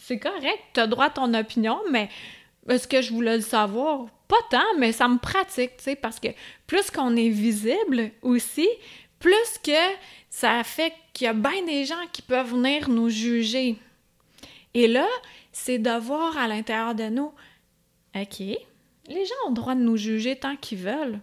C'est 0.00 0.18
correct, 0.18 0.58
tu 0.74 0.80
as 0.80 0.86
droit 0.86 1.06
à 1.06 1.10
ton 1.10 1.34
opinion, 1.34 1.78
mais 1.90 2.08
est-ce 2.68 2.86
que 2.86 3.02
je 3.02 3.12
voulais 3.12 3.36
le 3.36 3.42
savoir? 3.42 4.06
Pas 4.28 4.36
tant, 4.50 4.78
mais 4.78 4.92
ça 4.92 5.08
me 5.08 5.18
pratique, 5.18 5.76
tu 5.82 5.96
parce 5.96 6.20
que 6.20 6.28
plus 6.66 6.90
qu'on 6.90 7.16
est 7.16 7.28
visible 7.28 8.12
aussi, 8.22 8.68
plus 9.18 9.58
que 9.64 9.72
ça 10.28 10.62
fait 10.62 10.92
qu'il 11.12 11.24
y 11.24 11.28
a 11.28 11.32
bien 11.32 11.64
des 11.66 11.84
gens 11.84 12.06
qui 12.12 12.22
peuvent 12.22 12.52
venir 12.52 12.88
nous 12.88 13.08
juger. 13.08 13.76
Et 14.74 14.86
là, 14.86 15.08
c'est 15.50 15.78
de 15.78 15.98
voir 15.98 16.38
à 16.38 16.46
l'intérieur 16.46 16.94
de 16.94 17.08
nous, 17.08 17.32
OK, 18.14 18.40
les 18.40 19.24
gens 19.24 19.34
ont 19.46 19.50
le 19.50 19.54
droit 19.54 19.74
de 19.74 19.80
nous 19.80 19.96
juger 19.96 20.36
tant 20.36 20.56
qu'ils 20.56 20.78
veulent 20.78 21.18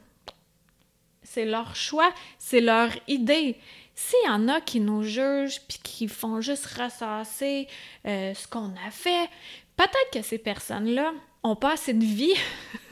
c'est 1.27 1.45
leur 1.45 1.75
choix, 1.75 2.11
c'est 2.39 2.61
leur 2.61 2.89
idée. 3.07 3.57
S'il 3.93 4.25
y 4.25 4.29
en 4.29 4.47
a 4.47 4.61
qui 4.61 4.79
nous 4.79 5.03
jugent 5.03 5.59
puis 5.67 5.79
qui 5.83 6.07
font 6.07 6.39
juste 6.39 6.65
ressasser 6.65 7.67
euh, 8.05 8.33
ce 8.33 8.47
qu'on 8.47 8.73
a 8.85 8.91
fait, 8.91 9.29
peut-être 9.75 10.11
que 10.13 10.21
ces 10.21 10.37
personnes-là 10.37 11.13
ont 11.43 11.55
pas 11.55 11.73
assez 11.73 11.93
de 11.93 12.05
vie. 12.05 12.35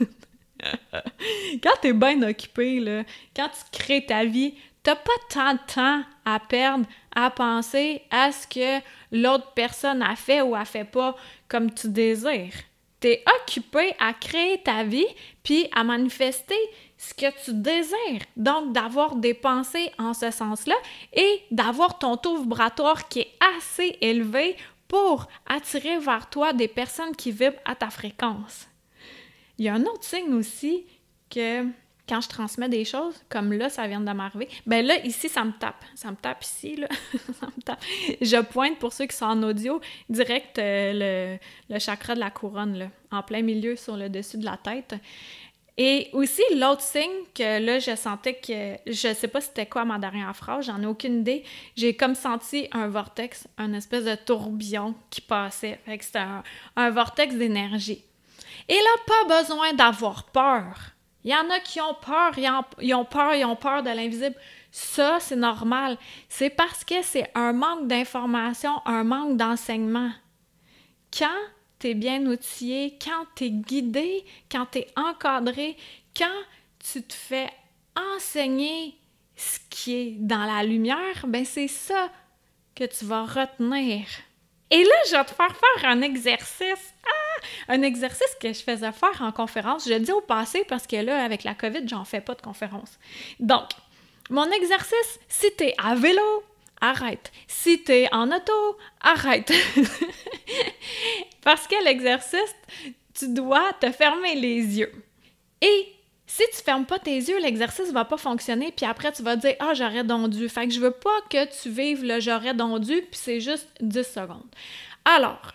quand 1.62 1.74
tu 1.80 1.88
es 1.88 1.92
bien 1.92 2.22
occupé, 2.22 2.80
là, 2.80 3.04
quand 3.34 3.48
tu 3.48 3.78
crées 3.78 4.04
ta 4.04 4.24
vie, 4.24 4.54
t'as 4.82 4.96
pas 4.96 5.12
tant 5.30 5.54
de 5.54 5.74
temps 5.74 6.02
à 6.24 6.40
perdre 6.40 6.86
à 7.14 7.30
penser 7.30 8.02
à 8.10 8.30
ce 8.30 8.46
que 8.46 8.84
l'autre 9.10 9.52
personne 9.54 10.02
a 10.02 10.14
fait 10.16 10.42
ou 10.42 10.54
a 10.54 10.64
fait 10.64 10.84
pas 10.84 11.16
comme 11.48 11.72
tu 11.72 11.88
désires. 11.88 12.52
Tu 13.00 13.08
es 13.08 13.24
occupé 13.40 13.94
à 13.98 14.12
créer 14.12 14.62
ta 14.62 14.84
vie 14.84 15.06
puis 15.42 15.68
à 15.74 15.84
manifester 15.84 16.54
ce 17.08 17.14
que 17.14 17.44
tu 17.44 17.54
désires. 17.54 18.22
Donc, 18.36 18.72
d'avoir 18.72 19.16
des 19.16 19.34
pensées 19.34 19.90
en 19.98 20.14
ce 20.14 20.30
sens-là 20.30 20.74
et 21.12 21.42
d'avoir 21.50 21.98
ton 21.98 22.16
taux 22.16 22.38
vibratoire 22.38 23.08
qui 23.08 23.20
est 23.20 23.32
assez 23.58 23.96
élevé 24.00 24.56
pour 24.88 25.28
attirer 25.46 25.98
vers 25.98 26.28
toi 26.30 26.52
des 26.52 26.68
personnes 26.68 27.14
qui 27.14 27.30
vibrent 27.30 27.60
à 27.64 27.74
ta 27.74 27.90
fréquence. 27.90 28.68
Il 29.58 29.64
y 29.64 29.68
a 29.68 29.74
un 29.74 29.82
autre 29.82 30.04
signe 30.04 30.34
aussi 30.34 30.84
que 31.30 31.66
quand 32.08 32.20
je 32.20 32.28
transmets 32.28 32.68
des 32.68 32.84
choses, 32.84 33.20
comme 33.28 33.52
là, 33.52 33.68
ça 33.68 33.86
vient 33.88 34.00
de 34.00 34.12
m'arriver, 34.12 34.48
ben 34.64 34.86
là, 34.86 35.04
ici, 35.04 35.28
ça 35.28 35.44
me 35.44 35.52
tape. 35.52 35.84
Ça 35.96 36.10
me 36.10 36.16
tape 36.16 36.44
ici, 36.44 36.76
là. 36.76 36.86
ça 37.40 37.46
me 37.46 37.62
tape. 37.62 37.82
Je 38.20 38.40
pointe, 38.42 38.78
pour 38.78 38.92
ceux 38.92 39.06
qui 39.06 39.16
sont 39.16 39.26
en 39.26 39.42
audio, 39.42 39.80
direct 40.08 40.58
euh, 40.58 41.38
le, 41.68 41.74
le, 41.74 41.80
chakra 41.80 42.14
de 42.14 42.20
la 42.20 42.30
couronne, 42.30 42.78
là, 42.78 42.90
en 43.10 43.22
plein 43.22 43.42
milieu 43.42 43.74
sur 43.74 43.96
le 43.96 44.08
dessus 44.08 44.38
de 44.38 44.44
la 44.44 44.56
tête. 44.56 44.94
Et 45.78 46.08
aussi, 46.14 46.42
l'autre 46.54 46.80
signe 46.80 47.24
que 47.34 47.60
là, 47.60 47.78
je 47.78 47.94
sentais 47.96 48.34
que 48.34 48.76
je 48.90 49.12
sais 49.12 49.28
pas 49.28 49.42
c'était 49.42 49.66
quoi 49.66 49.84
ma 49.84 49.98
dernière 49.98 50.34
phrase, 50.34 50.66
j'en 50.66 50.80
ai 50.82 50.86
aucune 50.86 51.20
idée. 51.20 51.44
J'ai 51.76 51.94
comme 51.94 52.14
senti 52.14 52.66
un 52.72 52.88
vortex, 52.88 53.46
un 53.58 53.74
espèce 53.74 54.04
de 54.04 54.14
tourbillon 54.14 54.94
qui 55.10 55.20
passait. 55.20 55.78
Fait 55.84 55.98
que 55.98 56.04
c'était 56.04 56.24
un, 56.76 56.90
vortex 56.90 57.34
d'énergie. 57.34 58.02
Et 58.68 58.74
là, 58.74 58.90
pas 59.06 59.42
besoin 59.42 59.74
d'avoir 59.74 60.24
peur. 60.24 60.92
Il 61.24 61.30
y 61.30 61.34
en 61.34 61.50
a 61.50 61.60
qui 61.60 61.80
ont 61.80 61.94
peur, 61.94 62.32
ils 62.38 62.50
ils 62.80 62.94
ont 62.94 63.04
peur, 63.04 63.34
ils 63.34 63.44
ont 63.44 63.56
peur 63.56 63.82
de 63.82 63.90
l'invisible. 63.90 64.36
Ça, 64.70 65.18
c'est 65.20 65.36
normal. 65.36 65.98
C'est 66.28 66.50
parce 66.50 66.84
que 66.84 67.02
c'est 67.02 67.30
un 67.34 67.52
manque 67.52 67.86
d'information, 67.86 68.80
un 68.86 69.04
manque 69.04 69.36
d'enseignement. 69.36 70.10
Quand 71.16 71.28
tu 71.78 71.88
es 71.88 71.94
bien 71.94 72.24
outillé, 72.26 72.98
quand 73.02 73.26
tu 73.34 73.44
es 73.44 73.50
guidé, 73.50 74.24
quand 74.50 74.66
tu 74.66 74.78
es 74.78 74.88
encadré, 74.96 75.76
quand 76.16 76.42
tu 76.78 77.02
te 77.02 77.14
fais 77.14 77.50
enseigner 78.14 78.96
ce 79.36 79.58
qui 79.70 79.94
est 79.94 80.10
dans 80.18 80.44
la 80.44 80.62
lumière, 80.62 81.26
ben 81.26 81.44
c'est 81.44 81.68
ça 81.68 82.10
que 82.74 82.84
tu 82.84 83.04
vas 83.04 83.24
retenir. 83.24 84.06
Et 84.70 84.82
là, 84.82 84.94
je 85.08 85.16
vais 85.16 85.24
te 85.24 85.34
faire 85.34 85.54
faire 85.54 85.90
un 85.90 86.02
exercice. 86.02 86.94
Ah! 87.04 87.42
Un 87.68 87.82
exercice 87.82 88.36
que 88.40 88.52
je 88.52 88.60
faisais 88.60 88.92
faire 88.92 89.22
en 89.22 89.30
conférence. 89.30 89.86
Je 89.86 89.94
le 89.94 90.00
dis 90.00 90.12
au 90.12 90.20
passé 90.20 90.64
parce 90.68 90.86
que 90.86 90.96
là, 90.96 91.24
avec 91.24 91.44
la 91.44 91.54
COVID, 91.54 91.86
j'en 91.86 92.04
fais 92.04 92.20
pas 92.20 92.34
de 92.34 92.42
conférence. 92.42 92.98
Donc, 93.38 93.68
mon 94.28 94.50
exercice, 94.50 95.20
si 95.28 95.46
à 95.78 95.94
vélo, 95.94 96.44
arrête. 96.80 97.32
Si 97.46 97.82
tu 97.82 97.92
es 97.92 98.14
en 98.14 98.30
auto, 98.30 98.78
arrête. 99.00 99.52
Parce 101.42 101.66
que 101.66 101.84
l'exercice, 101.84 102.54
tu 103.14 103.28
dois 103.32 103.72
te 103.80 103.90
fermer 103.92 104.34
les 104.34 104.78
yeux 104.78 104.92
et 105.60 105.92
Si 106.28 106.42
tu 106.52 106.60
fermes 106.62 106.86
pas 106.86 106.98
tes 106.98 107.14
yeux, 107.16 107.38
l'exercice 107.38 107.92
va 107.92 108.04
pas 108.04 108.16
fonctionner, 108.16 108.72
puis 108.72 108.84
après 108.84 109.12
tu 109.12 109.22
vas 109.22 109.36
dire 109.36 109.54
ah 109.60 109.74
j'aurais 109.74 110.02
dondu. 110.02 110.48
Fait 110.48 110.66
que 110.66 110.74
je 110.74 110.80
veux 110.80 110.90
pas 110.90 111.20
que 111.30 111.44
tu 111.62 111.70
vives 111.70 112.04
le 112.04 112.18
j'aurais 112.18 112.52
dondu, 112.52 113.00
puis 113.02 113.20
c'est 113.20 113.40
juste 113.40 113.68
10 113.80 114.02
secondes. 114.02 114.50
Alors, 115.04 115.52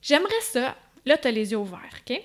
j'aimerais 0.00 0.40
ça. 0.40 0.74
Là, 1.04 1.18
tu 1.18 1.28
as 1.28 1.30
les 1.30 1.52
yeux 1.52 1.58
ouverts, 1.58 2.00
OK? 2.08 2.18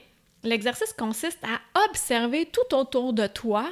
L'exercice 0.44 0.94
consiste 0.94 1.44
à 1.44 1.60
observer 1.86 2.46
tout 2.46 2.74
autour 2.74 3.12
de 3.12 3.28
toi 3.28 3.70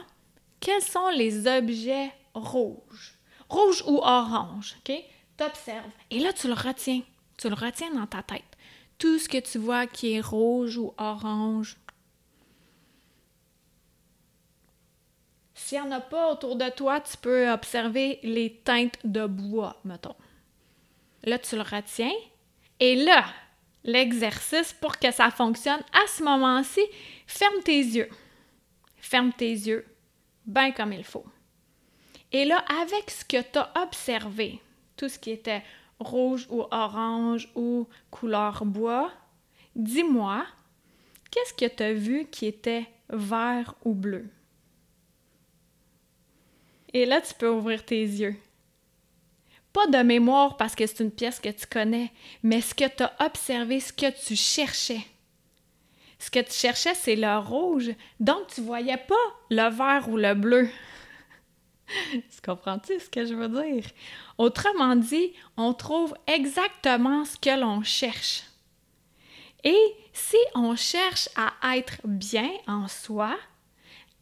quels 0.60 0.82
sont 0.82 1.10
les 1.10 1.48
objets 1.48 2.12
rouges. 2.34 3.17
Rouge 3.50 3.84
ou 3.88 4.00
orange, 4.00 4.76
OK? 4.80 4.96
T'observes. 5.38 5.92
Et 6.10 6.20
là, 6.20 6.34
tu 6.34 6.48
le 6.48 6.54
retiens. 6.54 7.02
Tu 7.38 7.50
le 7.50 7.56
retiens 7.56 7.94
dans 7.94 8.08
ta 8.08 8.24
tête. 8.24 8.44
Tout 8.98 9.20
ce 9.20 9.30
que 9.30 9.38
tu 9.38 9.58
vois 9.58 9.86
qui 9.86 10.14
est 10.14 10.22
rouge 10.22 10.78
ou 10.78 10.94
orange, 10.98 11.78
S'il 15.68 15.82
n'y 15.82 15.88
en 15.88 15.92
a 15.92 16.00
pas 16.00 16.32
autour 16.32 16.56
de 16.56 16.70
toi, 16.70 17.02
tu 17.02 17.18
peux 17.18 17.52
observer 17.52 18.20
les 18.24 18.54
teintes 18.64 19.00
de 19.04 19.26
bois, 19.26 19.76
mettons. 19.84 20.16
Là, 21.24 21.40
tu 21.40 21.58
le 21.58 21.62
retiens. 21.62 22.14
Et 22.80 22.96
là, 22.96 23.26
l'exercice 23.84 24.72
pour 24.72 24.98
que 24.98 25.12
ça 25.12 25.30
fonctionne, 25.30 25.82
à 25.92 26.08
ce 26.08 26.24
moment-ci, 26.24 26.80
ferme 27.26 27.62
tes 27.66 27.80
yeux. 27.80 28.08
Ferme 28.96 29.34
tes 29.34 29.52
yeux, 29.52 29.86
bien 30.46 30.72
comme 30.72 30.94
il 30.94 31.04
faut. 31.04 31.26
Et 32.32 32.46
là, 32.46 32.64
avec 32.82 33.10
ce 33.10 33.24
que 33.24 33.42
tu 33.42 33.60
as 33.60 33.72
observé, 33.82 34.60
tout 34.96 35.10
ce 35.10 35.18
qui 35.18 35.32
était 35.32 35.64
rouge 36.00 36.48
ou 36.50 36.64
orange 36.72 37.50
ou 37.56 37.88
couleur 38.12 38.66
bois, 38.66 39.12
dis-moi, 39.76 40.46
qu'est-ce 41.32 41.54
que 41.54 41.74
tu 41.74 41.84
as 41.84 41.94
vu 41.94 42.26
qui 42.26 42.46
était 42.46 42.86
vert 43.10 43.76
ou 43.86 43.94
bleu? 43.94 44.28
Et 46.94 47.06
là, 47.06 47.22
tu 47.22 47.34
peux 47.34 47.50
ouvrir 47.50 47.86
tes 47.86 48.02
yeux. 48.02 48.36
Pas 49.74 49.88
de 49.88 49.98
mémoire 50.00 50.58
parce 50.58 50.76
que 50.76 50.88
c'est 50.88 51.04
une 51.04 51.12
pièce 51.12 51.40
que 51.40 51.50
tu 51.50 51.68
connais, 51.68 52.12
mais 52.42 52.62
ce 52.62 52.74
que 52.74 52.88
tu 52.88 53.04
as 53.04 53.14
observé, 53.24 53.80
ce 53.80 53.94
que 53.94 54.10
tu 54.26 54.36
cherchais. 54.36 55.06
Ce 56.20 56.32
que 56.32 56.40
tu 56.40 56.54
cherchais, 56.54 56.96
c'est 56.96 57.16
le 57.16 57.38
rouge, 57.38 57.92
donc 58.20 58.48
tu 58.48 58.62
voyais 58.62 58.98
pas 58.98 59.16
le 59.52 59.70
vert 59.70 60.10
ou 60.10 60.18
le 60.18 60.34
bleu. 60.34 60.68
tu 62.12 62.42
comprends-tu 62.46 63.00
ce 63.00 63.10
que 63.10 63.26
je 63.26 63.34
veux 63.34 63.50
dire? 63.50 63.86
Autrement 64.38 64.96
dit, 64.96 65.34
on 65.56 65.74
trouve 65.74 66.14
exactement 66.28 67.26
ce 67.26 67.38
que 67.38 67.60
l'on 67.60 67.84
cherche. 67.84 68.44
Et 69.64 69.96
si 70.14 70.38
on 70.56 70.76
cherche 70.76 71.30
à 71.36 71.78
être 71.78 71.98
bien 72.04 72.50
en 72.68 72.88
soi, 72.88 73.36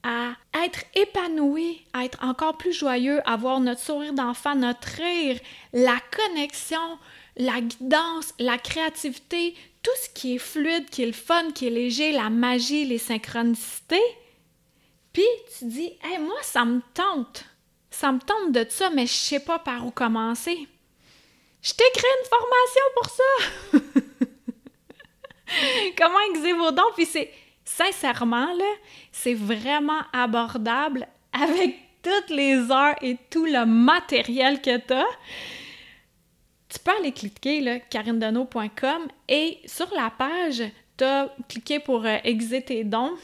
à 0.03 0.35
être 0.63 0.83
épanoui, 0.93 1.83
à 1.93 2.05
être 2.05 2.23
encore 2.23 2.57
plus 2.57 2.73
joyeux, 2.73 3.27
avoir 3.27 3.59
notre 3.59 3.81
sourire 3.81 4.13
d'enfant, 4.13 4.55
notre 4.55 4.87
rire, 4.87 5.39
la 5.73 5.97
connexion, 6.15 6.99
la 7.37 7.59
guidance, 7.59 8.33
la 8.39 8.57
créativité, 8.57 9.55
tout 9.81 9.91
ce 10.03 10.09
qui 10.09 10.35
est 10.35 10.39
fluide, 10.39 10.89
qui 10.89 11.03
est 11.03 11.07
le 11.07 11.11
fun, 11.11 11.51
qui 11.51 11.67
est 11.67 11.71
léger, 11.71 12.11
la 12.11 12.29
magie, 12.29 12.85
les 12.85 12.99
synchronicités. 12.99 14.01
Puis 15.11 15.23
tu 15.57 15.65
dis, 15.65 15.93
hey, 16.03 16.19
moi, 16.19 16.37
ça 16.43 16.65
me 16.65 16.81
tente. 16.93 17.45
Ça 17.97 18.11
me 18.11 18.19
tente 18.19 18.51
de 18.51 18.65
ça, 18.69 18.89
mais 18.89 19.07
je 19.07 19.13
sais 19.13 19.39
pas 19.39 19.57
par 19.57 19.85
où 19.85 19.89
commencer. 19.89 20.67
Je 21.61 21.73
créé 21.93 22.11
une 22.19 22.27
formation 22.29 22.81
pour 22.93 23.09
ça! 23.09 23.23
Comment 25.97 26.19
exercer 26.29 26.51
vos 26.51 26.71
dons? 26.71 26.91
Puis 26.93 27.05
c'est 27.05 27.31
sincèrement, 27.63 28.53
là, 28.53 28.65
c'est 29.13 29.33
vraiment 29.33 30.01
abordable 30.11 31.07
avec 31.31 31.77
toutes 32.03 32.31
les 32.31 32.69
heures 32.69 32.95
et 33.01 33.15
tout 33.29 33.45
le 33.45 33.65
matériel 33.65 34.61
que 34.61 34.75
tu 34.75 34.93
as. 34.93 35.07
Tu 36.67 36.79
peux 36.79 36.91
aller 36.99 37.13
cliquer, 37.13 37.61
là, 37.61 37.79
et 39.29 39.61
sur 39.65 39.89
la 39.95 40.09
page, 40.09 40.63
tu 40.97 41.05
as 41.05 41.33
cliqué 41.47 41.79
pour 41.79 42.05
euh, 42.05 42.17
tes 42.61 42.83
dons. 42.83 43.15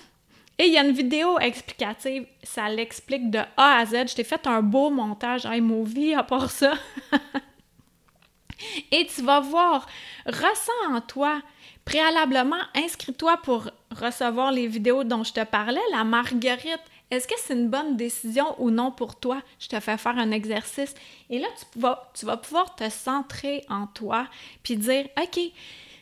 Et 0.61 0.67
il 0.67 0.73
y 0.73 0.77
a 0.77 0.83
une 0.83 0.91
vidéo 0.91 1.39
explicative, 1.39 2.27
ça 2.43 2.69
l'explique 2.69 3.31
de 3.31 3.39
A 3.57 3.77
à 3.77 3.85
Z. 3.87 4.09
Je 4.09 4.13
t'ai 4.13 4.23
fait 4.23 4.45
un 4.45 4.61
beau 4.61 4.91
montage 4.91 5.45
iMovie 5.45 6.13
à 6.13 6.21
part 6.21 6.51
ça. 6.51 6.73
et 8.91 9.07
tu 9.07 9.23
vas 9.23 9.39
voir, 9.39 9.87
ressens 10.27 10.71
en 10.87 11.01
toi 11.01 11.41
Préalablement, 11.83 12.61
inscris-toi 12.75 13.37
pour 13.37 13.71
recevoir 13.89 14.51
les 14.51 14.67
vidéos 14.67 15.03
dont 15.03 15.23
je 15.23 15.33
te 15.33 15.43
parlais. 15.43 15.81
La 15.91 16.03
marguerite, 16.03 16.83
est-ce 17.09 17.27
que 17.27 17.33
c'est 17.39 17.55
une 17.55 17.69
bonne 17.69 17.97
décision 17.97 18.53
ou 18.59 18.69
non 18.69 18.91
pour 18.91 19.19
toi? 19.19 19.41
Je 19.57 19.67
te 19.67 19.79
fais 19.79 19.97
faire 19.97 20.19
un 20.19 20.29
exercice. 20.29 20.93
Et 21.31 21.39
là, 21.39 21.47
tu 21.59 21.79
vas, 21.79 22.11
tu 22.13 22.27
vas 22.27 22.37
pouvoir 22.37 22.75
te 22.75 22.87
centrer 22.87 23.65
en 23.67 23.87
toi 23.87 24.27
puis 24.61 24.77
dire, 24.77 25.07
OK, 25.19 25.39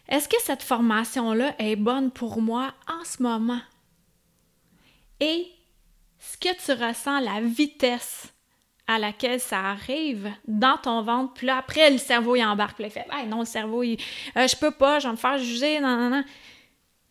est-ce 0.09 0.27
que 0.27 0.41
cette 0.43 0.63
formation-là 0.63 1.55
est 1.59 1.77
bonne 1.77 2.11
pour 2.11 2.41
moi 2.41 2.73
en 2.89 3.05
ce 3.05 3.23
moment? 3.23 3.61
Et 5.19 5.47
ce 6.19 6.37
que 6.37 6.53
tu 6.65 6.71
ressens, 6.71 7.19
la 7.19 7.41
vitesse 7.41 8.33
à 8.87 8.97
laquelle 8.97 9.39
ça 9.39 9.59
arrive 9.59 10.31
dans 10.47 10.77
ton 10.77 11.03
ventre. 11.03 11.33
Puis 11.35 11.49
après, 11.49 11.91
le 11.91 11.99
cerveau, 11.99 12.35
il 12.35 12.43
embarque. 12.43 12.75
Puis 12.75 12.85
il 12.85 12.91
fait 12.91 13.05
non, 13.27 13.41
le 13.41 13.45
cerveau, 13.45 13.83
il, 13.83 13.99
euh, 14.35 14.47
je 14.47 14.55
peux 14.55 14.71
pas, 14.71 14.99
je 14.99 15.07
vais 15.07 15.11
me 15.11 15.17
faire 15.17 15.37
juger. 15.37 15.79
Non, 15.79 15.95
non, 15.95 16.09
non. 16.09 16.23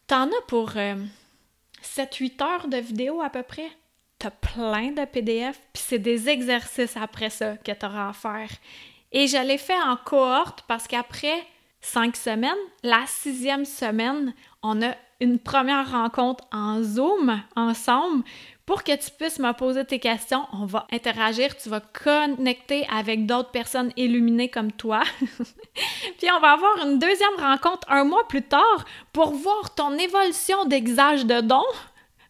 T'en 0.08 0.24
as 0.24 0.42
pour 0.48 0.70
7-8 0.70 0.72
euh, 0.76 2.44
heures 2.44 2.68
de 2.68 2.78
vidéo 2.78 3.20
à 3.22 3.30
peu 3.30 3.44
près? 3.44 3.70
T'as 4.18 4.30
plein 4.30 4.90
de 4.90 5.04
PDF, 5.04 5.60
puis 5.72 5.82
c'est 5.86 6.00
des 6.00 6.28
exercices 6.28 6.96
après 6.96 7.30
ça 7.30 7.56
que 7.56 7.70
tu 7.70 7.86
auras 7.86 8.08
à 8.08 8.12
faire. 8.12 8.50
Et 9.12 9.28
je 9.28 9.36
l'ai 9.36 9.58
fait 9.58 9.80
en 9.80 9.96
cohorte 9.96 10.64
parce 10.66 10.88
qu'après 10.88 11.46
cinq 11.80 12.16
semaines, 12.16 12.50
la 12.82 13.04
sixième 13.06 13.64
semaine, 13.64 14.34
on 14.64 14.82
a 14.82 14.94
une 15.20 15.38
première 15.38 15.90
rencontre 15.90 16.44
en 16.52 16.82
Zoom 16.82 17.42
ensemble 17.56 18.24
pour 18.68 18.84
que 18.84 18.94
tu 18.94 19.10
puisses 19.10 19.38
me 19.38 19.52
poser 19.52 19.84
tes 19.84 19.98
questions. 19.98 20.44
On 20.52 20.66
va 20.66 20.86
interagir, 20.92 21.56
tu 21.56 21.70
vas 21.70 21.80
connecter 21.80 22.86
avec 22.94 23.24
d'autres 23.24 23.50
personnes 23.50 23.92
illuminées 23.96 24.50
comme 24.50 24.72
toi. 24.72 25.02
Puis 26.18 26.28
on 26.30 26.38
va 26.38 26.52
avoir 26.52 26.86
une 26.86 26.98
deuxième 26.98 27.34
rencontre 27.38 27.90
un 27.90 28.04
mois 28.04 28.28
plus 28.28 28.42
tard 28.42 28.84
pour 29.12 29.32
voir 29.32 29.74
ton 29.74 29.96
évolution 29.96 30.66
d'exage 30.66 31.24
de 31.24 31.40
dons. 31.40 31.62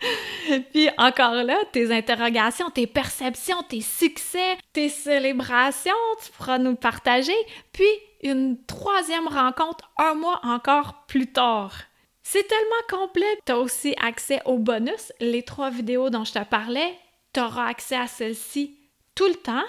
Puis 0.72 0.88
encore 0.96 1.42
là, 1.42 1.57
tes 1.72 1.92
interrogations, 1.92 2.70
tes 2.70 2.87
perceptions, 2.87 3.62
tes 3.68 3.81
succès, 3.81 4.57
tes 4.72 4.88
célébrations, 4.88 5.90
tu 6.24 6.31
pourras 6.33 6.59
nous 6.59 6.77
partager. 6.77 7.37
Puis 7.72 7.88
une 8.22 8.64
troisième 8.64 9.27
rencontre 9.27 9.90
un 9.98 10.14
mois 10.14 10.40
encore 10.44 11.05
plus 11.07 11.27
tard. 11.33 11.88
C'est 12.31 12.47
tellement 12.47 13.07
complet. 13.07 13.38
Tu 13.47 13.53
as 13.53 13.59
aussi 13.59 13.95
accès 13.99 14.43
aux 14.45 14.59
bonus, 14.59 15.14
les 15.19 15.43
trois 15.43 15.71
vidéos 15.71 16.11
dont 16.11 16.25
je 16.25 16.35
te 16.35 16.45
parlais. 16.45 16.95
Tu 17.33 17.41
auras 17.41 17.69
accès 17.69 17.97
à 17.97 18.07
celles-ci 18.07 18.77
tout 19.14 19.29
le 19.29 19.35
temps. 19.37 19.64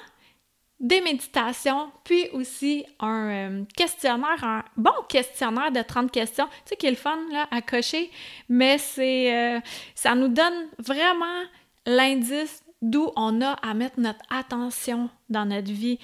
Des 0.82 1.00
méditations, 1.00 1.90
puis 2.04 2.28
aussi 2.34 2.86
un 3.00 3.30
euh, 3.30 3.64
questionnaire, 3.78 4.44
un 4.44 4.66
bon 4.76 4.92
questionnaire 5.08 5.72
de 5.72 5.82
30 5.82 6.12
questions, 6.12 6.48
tu 6.48 6.54
sais, 6.66 6.76
qui 6.76 6.88
est 6.88 6.92
le 6.92 6.98
fun 6.98 7.18
là, 7.32 7.48
à 7.50 7.62
cocher, 7.62 8.12
mais 8.50 8.78
c'est 8.78 9.34
euh, 9.34 9.62
ça 9.96 10.14
nous 10.16 10.28
donne 10.28 10.68
vraiment 10.80 11.44
l'indice 11.86 12.62
d'où 12.82 13.10
on 13.16 13.42
a 13.42 13.54
à 13.54 13.74
mettre 13.74 14.02
notre 14.02 14.26
attention 14.30 15.10
dans 15.30 15.46
notre 15.46 15.72
vie. 15.72 15.98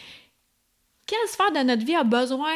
Quelle 1.06 1.28
sphère 1.28 1.52
de 1.52 1.68
notre 1.68 1.86
vie 1.86 1.96
a 1.96 2.06
besoin 2.06 2.56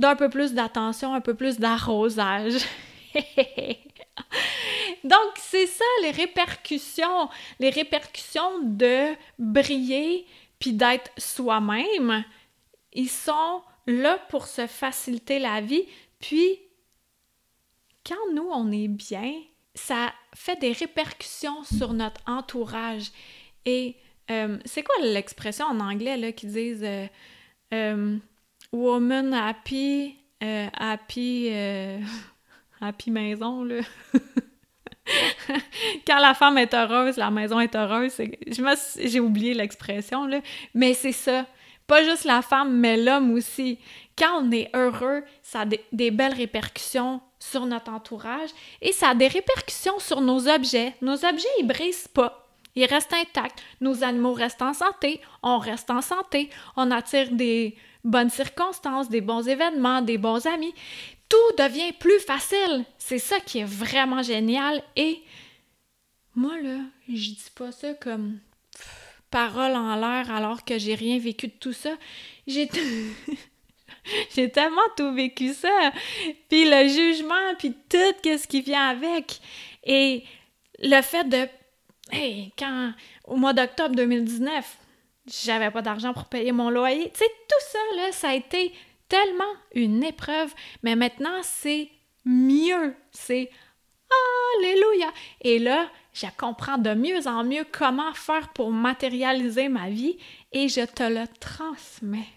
d'un 0.00 0.16
peu 0.16 0.28
plus 0.30 0.52
d'attention, 0.52 1.14
un 1.14 1.20
peu 1.20 1.34
plus 1.34 1.60
d'arrosage? 1.60 2.54
Donc, 5.04 5.32
c'est 5.36 5.66
ça 5.66 5.84
les 6.02 6.10
répercussions, 6.10 7.28
les 7.58 7.70
répercussions 7.70 8.60
de 8.62 9.14
briller 9.38 10.26
puis 10.58 10.72
d'être 10.72 11.10
soi-même. 11.16 12.24
Ils 12.92 13.08
sont 13.08 13.62
là 13.86 14.18
pour 14.28 14.46
se 14.46 14.66
faciliter 14.66 15.38
la 15.38 15.60
vie. 15.60 15.86
Puis, 16.18 16.58
quand 18.06 18.32
nous, 18.34 18.48
on 18.50 18.70
est 18.72 18.88
bien, 18.88 19.32
ça 19.74 20.12
fait 20.34 20.58
des 20.60 20.72
répercussions 20.72 21.64
sur 21.64 21.92
notre 21.92 22.20
entourage. 22.26 23.10
Et 23.64 23.96
euh, 24.30 24.58
c'est 24.64 24.82
quoi 24.82 24.94
l'expression 25.02 25.66
en 25.66 25.80
anglais 25.80 26.16
là, 26.16 26.32
qui 26.32 26.46
disent 26.46 26.84
euh, 26.84 27.06
euh, 27.74 28.18
Woman 28.72 29.34
happy, 29.34 30.16
happy 30.40 31.50
happy 32.80 33.10
maison, 33.10 33.64
là. 33.64 33.80
Quand 36.06 36.18
la 36.18 36.34
femme 36.34 36.58
est 36.58 36.72
heureuse, 36.74 37.16
la 37.16 37.30
maison 37.30 37.60
est 37.60 37.74
heureuse. 37.74 38.14
Je 38.18 39.06
j'ai 39.06 39.20
oublié 39.20 39.54
l'expression, 39.54 40.26
là. 40.26 40.40
Mais 40.74 40.94
c'est 40.94 41.12
ça. 41.12 41.46
pas 41.86 42.04
juste 42.04 42.24
la 42.24 42.42
femme, 42.42 42.76
mais 42.78 42.96
l'homme 42.96 43.32
aussi. 43.32 43.78
Quand 44.16 44.42
on 44.42 44.52
est 44.52 44.70
heureux, 44.74 45.24
ça 45.42 45.60
a 45.60 45.66
des, 45.66 46.10
belles 46.10 46.34
répercussions 46.34 47.20
sur 47.38 47.64
notre 47.66 47.90
entourage 47.90 48.50
et 48.82 48.92
ça 48.92 49.08
a 49.08 49.14
des 49.14 49.28
répercussions 49.28 49.98
sur 49.98 50.20
nos 50.20 50.46
objets. 50.48 50.94
Nos 51.00 51.24
objets, 51.24 51.48
ils 51.58 51.66
brisent 51.66 52.08
pas. 52.08 52.46
Ils 52.76 52.84
restent 52.84 53.14
intacts. 53.14 53.62
Nos 53.80 54.04
animaux 54.04 54.34
restent 54.34 54.62
en 54.62 54.74
santé. 54.74 55.20
On 55.42 55.58
reste 55.58 55.90
en 55.90 56.02
santé. 56.02 56.50
On 56.76 56.90
attire 56.90 57.32
des 57.32 57.76
bonnes 58.04 58.30
circonstances, 58.30 59.08
des 59.08 59.20
bons 59.20 59.48
événements, 59.48 60.02
des 60.02 60.18
bons 60.18 60.46
amis. 60.46 60.74
Tout 61.30 61.56
devient 61.56 61.92
plus 61.92 62.20
facile. 62.20 62.84
C'est 62.98 63.18
ça 63.18 63.40
qui 63.40 63.60
est 63.60 63.64
vraiment 63.64 64.22
génial. 64.22 64.82
Et 64.96 65.22
moi, 66.34 66.60
là, 66.60 66.80
je 67.08 67.14
dis 67.30 67.50
pas 67.54 67.72
ça 67.72 67.94
comme 67.94 68.38
parole 69.30 69.76
en 69.76 69.94
l'air 69.94 70.30
alors 70.30 70.64
que 70.64 70.78
j'ai 70.78 70.94
rien 70.94 71.18
vécu 71.18 71.48
de 71.48 71.52
tout 71.52 71.72
ça. 71.72 71.90
J'ai 72.46 72.68
tellement 74.52 74.80
tout 74.96 75.14
vécu 75.14 75.54
ça. 75.54 75.92
Puis 76.48 76.68
le 76.68 76.88
jugement, 76.88 77.54
puis 77.58 77.74
tout 77.88 78.14
ce 78.24 78.46
qui 78.46 78.60
vient 78.60 78.88
avec. 78.88 79.40
Et 79.84 80.24
le 80.80 81.00
fait 81.02 81.24
de 81.24 81.48
hey, 82.12 82.52
quand 82.58 82.92
au 83.24 83.36
mois 83.36 83.52
d'octobre 83.52 83.94
2019, 83.94 84.78
j'avais 85.44 85.70
pas 85.70 85.82
d'argent 85.82 86.12
pour 86.12 86.24
payer 86.24 86.52
mon 86.52 86.70
loyer. 86.70 87.10
Tu 87.12 87.18
sais, 87.18 87.30
tout 87.48 87.64
ça 87.70 87.78
là, 87.96 88.12
ça 88.12 88.30
a 88.30 88.34
été 88.34 88.72
tellement 89.10 89.52
une 89.74 90.02
épreuve, 90.02 90.54
mais 90.82 90.96
maintenant 90.96 91.42
c'est 91.42 91.90
mieux, 92.24 92.94
c'est 93.10 93.50
alléluia. 94.56 95.12
Et 95.42 95.58
là, 95.58 95.90
je 96.12 96.26
comprends 96.38 96.78
de 96.78 96.94
mieux 96.94 97.26
en 97.26 97.44
mieux 97.44 97.66
comment 97.70 98.14
faire 98.14 98.48
pour 98.52 98.70
matérialiser 98.70 99.68
ma 99.68 99.90
vie 99.90 100.18
et 100.52 100.68
je 100.68 100.84
te 100.84 101.02
le 101.02 101.26
transmets. 101.38 102.28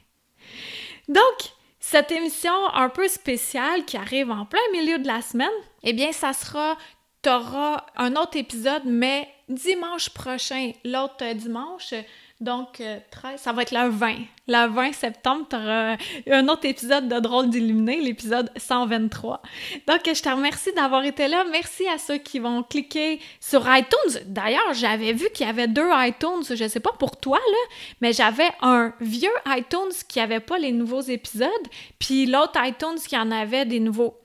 Donc, 1.07 1.53
cette 1.79 2.11
émission 2.11 2.53
un 2.73 2.89
peu 2.89 3.07
spéciale 3.07 3.85
qui 3.85 3.97
arrive 3.97 4.31
en 4.31 4.45
plein 4.45 4.71
milieu 4.71 4.99
de 4.99 5.07
la 5.07 5.21
semaine, 5.21 5.49
eh 5.83 5.93
bien, 5.93 6.11
ça 6.11 6.33
sera, 6.33 6.77
tu 7.21 7.29
auras 7.29 7.85
un 7.97 8.15
autre 8.15 8.37
épisode, 8.37 8.83
mais 8.85 9.27
dimanche 9.49 10.09
prochain, 10.09 10.71
l'autre 10.85 11.33
dimanche, 11.33 11.93
donc, 12.43 12.73
13, 12.73 12.83
euh, 12.83 13.37
ça 13.37 13.53
va 13.53 13.61
être 13.61 13.71
le 13.71 13.89
20. 13.89 14.15
Le 14.47 14.67
20 14.67 14.91
septembre, 14.93 15.45
tu 15.49 15.55
auras 15.55 15.95
un 16.29 16.47
autre 16.49 16.65
épisode 16.65 17.07
de 17.07 17.19
Drôle 17.19 17.49
d'Illuminé, 17.49 18.01
l'épisode 18.01 18.51
123. 18.57 19.41
Donc, 19.87 20.01
je 20.05 20.21
te 20.21 20.29
remercie 20.29 20.73
d'avoir 20.73 21.03
été 21.05 21.27
là. 21.27 21.45
Merci 21.51 21.87
à 21.87 21.97
ceux 21.97 22.17
qui 22.17 22.39
vont 22.39 22.61
cliquer 22.61 23.19
sur 23.39 23.61
iTunes. 23.73 24.21
D'ailleurs, 24.25 24.73
j'avais 24.73 25.13
vu 25.13 25.29
qu'il 25.33 25.45
y 25.47 25.49
avait 25.49 25.67
deux 25.67 25.89
iTunes. 25.93 26.43
Je 26.49 26.67
sais 26.67 26.79
pas 26.81 26.91
pour 26.99 27.17
toi, 27.17 27.37
là, 27.37 27.75
mais 28.01 28.11
j'avais 28.11 28.49
un 28.61 28.93
vieux 28.99 29.33
iTunes 29.47 29.93
qui 30.07 30.19
avait 30.19 30.41
pas 30.41 30.57
les 30.57 30.71
nouveaux 30.73 31.01
épisodes, 31.01 31.49
puis 31.99 32.25
l'autre 32.25 32.59
iTunes 32.63 32.99
qui 33.07 33.17
en 33.17 33.31
avait 33.31 33.65
des 33.65 33.79
nouveaux. 33.79 34.19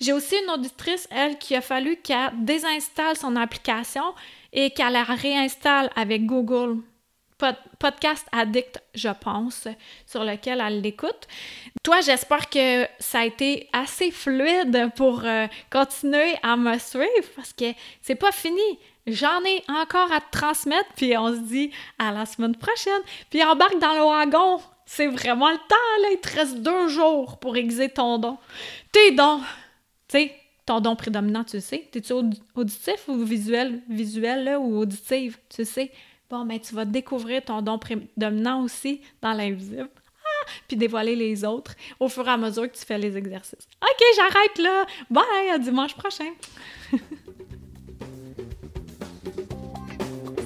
J'ai 0.00 0.12
aussi 0.12 0.36
une 0.36 0.50
auditrice, 0.50 1.08
elle, 1.10 1.38
qui 1.38 1.54
a 1.54 1.60
fallu 1.60 1.96
qu'elle 1.96 2.32
désinstalle 2.38 3.16
son 3.16 3.36
application 3.36 4.14
et 4.52 4.70
qu'elle 4.70 4.92
la 4.92 5.02
réinstalle 5.04 5.90
avec 5.96 6.26
Google 6.26 6.78
podcast 7.78 8.26
addict, 8.32 8.82
je 8.94 9.08
pense, 9.08 9.68
sur 10.06 10.24
lequel 10.24 10.62
elle 10.64 10.80
l'écoute. 10.80 11.28
Toi, 11.82 12.00
j'espère 12.00 12.48
que 12.48 12.86
ça 12.98 13.20
a 13.20 13.24
été 13.24 13.68
assez 13.72 14.10
fluide 14.10 14.90
pour 14.96 15.22
euh, 15.24 15.46
continuer 15.70 16.34
à 16.42 16.56
me 16.56 16.78
suivre 16.78 17.28
parce 17.36 17.52
que 17.52 17.66
c'est 18.00 18.14
pas 18.14 18.32
fini. 18.32 18.78
J'en 19.06 19.44
ai 19.44 19.62
encore 19.68 20.10
à 20.12 20.20
te 20.20 20.30
transmettre, 20.30 20.88
puis 20.96 21.16
on 21.18 21.34
se 21.34 21.40
dit 21.40 21.70
à 21.98 22.10
la 22.10 22.24
semaine 22.24 22.56
prochaine. 22.56 23.02
Puis 23.28 23.44
embarque 23.44 23.78
dans 23.78 23.94
le 23.94 24.04
wagon. 24.04 24.60
C'est 24.86 25.06
vraiment 25.06 25.50
le 25.50 25.56
temps, 25.56 26.02
là. 26.02 26.08
Il 26.12 26.20
te 26.20 26.34
reste 26.34 26.56
deux 26.58 26.88
jours 26.88 27.38
pour 27.38 27.56
aiguiser 27.56 27.88
ton 27.88 28.18
don. 28.18 28.38
Tes 28.92 29.12
dons. 29.12 29.40
Tu 30.08 30.18
sais, 30.18 30.36
ton 30.66 30.80
don 30.80 30.96
prédominant, 30.96 31.44
tu 31.44 31.60
sais. 31.60 31.88
T'es-tu 31.90 32.12
auditif 32.54 33.08
ou 33.08 33.24
visuel? 33.24 33.82
Visuel, 33.88 34.44
là, 34.44 34.60
ou 34.60 34.78
auditif, 34.78 35.38
tu 35.48 35.64
sais 35.64 35.90
ben, 36.44 36.58
tu 36.58 36.74
vas 36.74 36.84
découvrir 36.84 37.44
ton 37.44 37.62
don 37.62 37.78
prédominant 37.78 38.62
aussi 38.62 39.00
dans 39.22 39.32
l'invisible. 39.32 39.90
Ah! 40.24 40.50
Puis 40.66 40.76
dévoiler 40.76 41.14
les 41.14 41.44
autres 41.44 41.74
au 42.00 42.08
fur 42.08 42.26
et 42.26 42.30
à 42.30 42.36
mesure 42.36 42.70
que 42.70 42.76
tu 42.76 42.84
fais 42.84 42.98
les 42.98 43.16
exercices. 43.16 43.68
OK, 43.82 44.04
j'arrête 44.16 44.58
là. 44.58 44.86
Bye, 45.10 45.50
à 45.52 45.58
dimanche 45.58 45.94
prochain. 45.94 46.32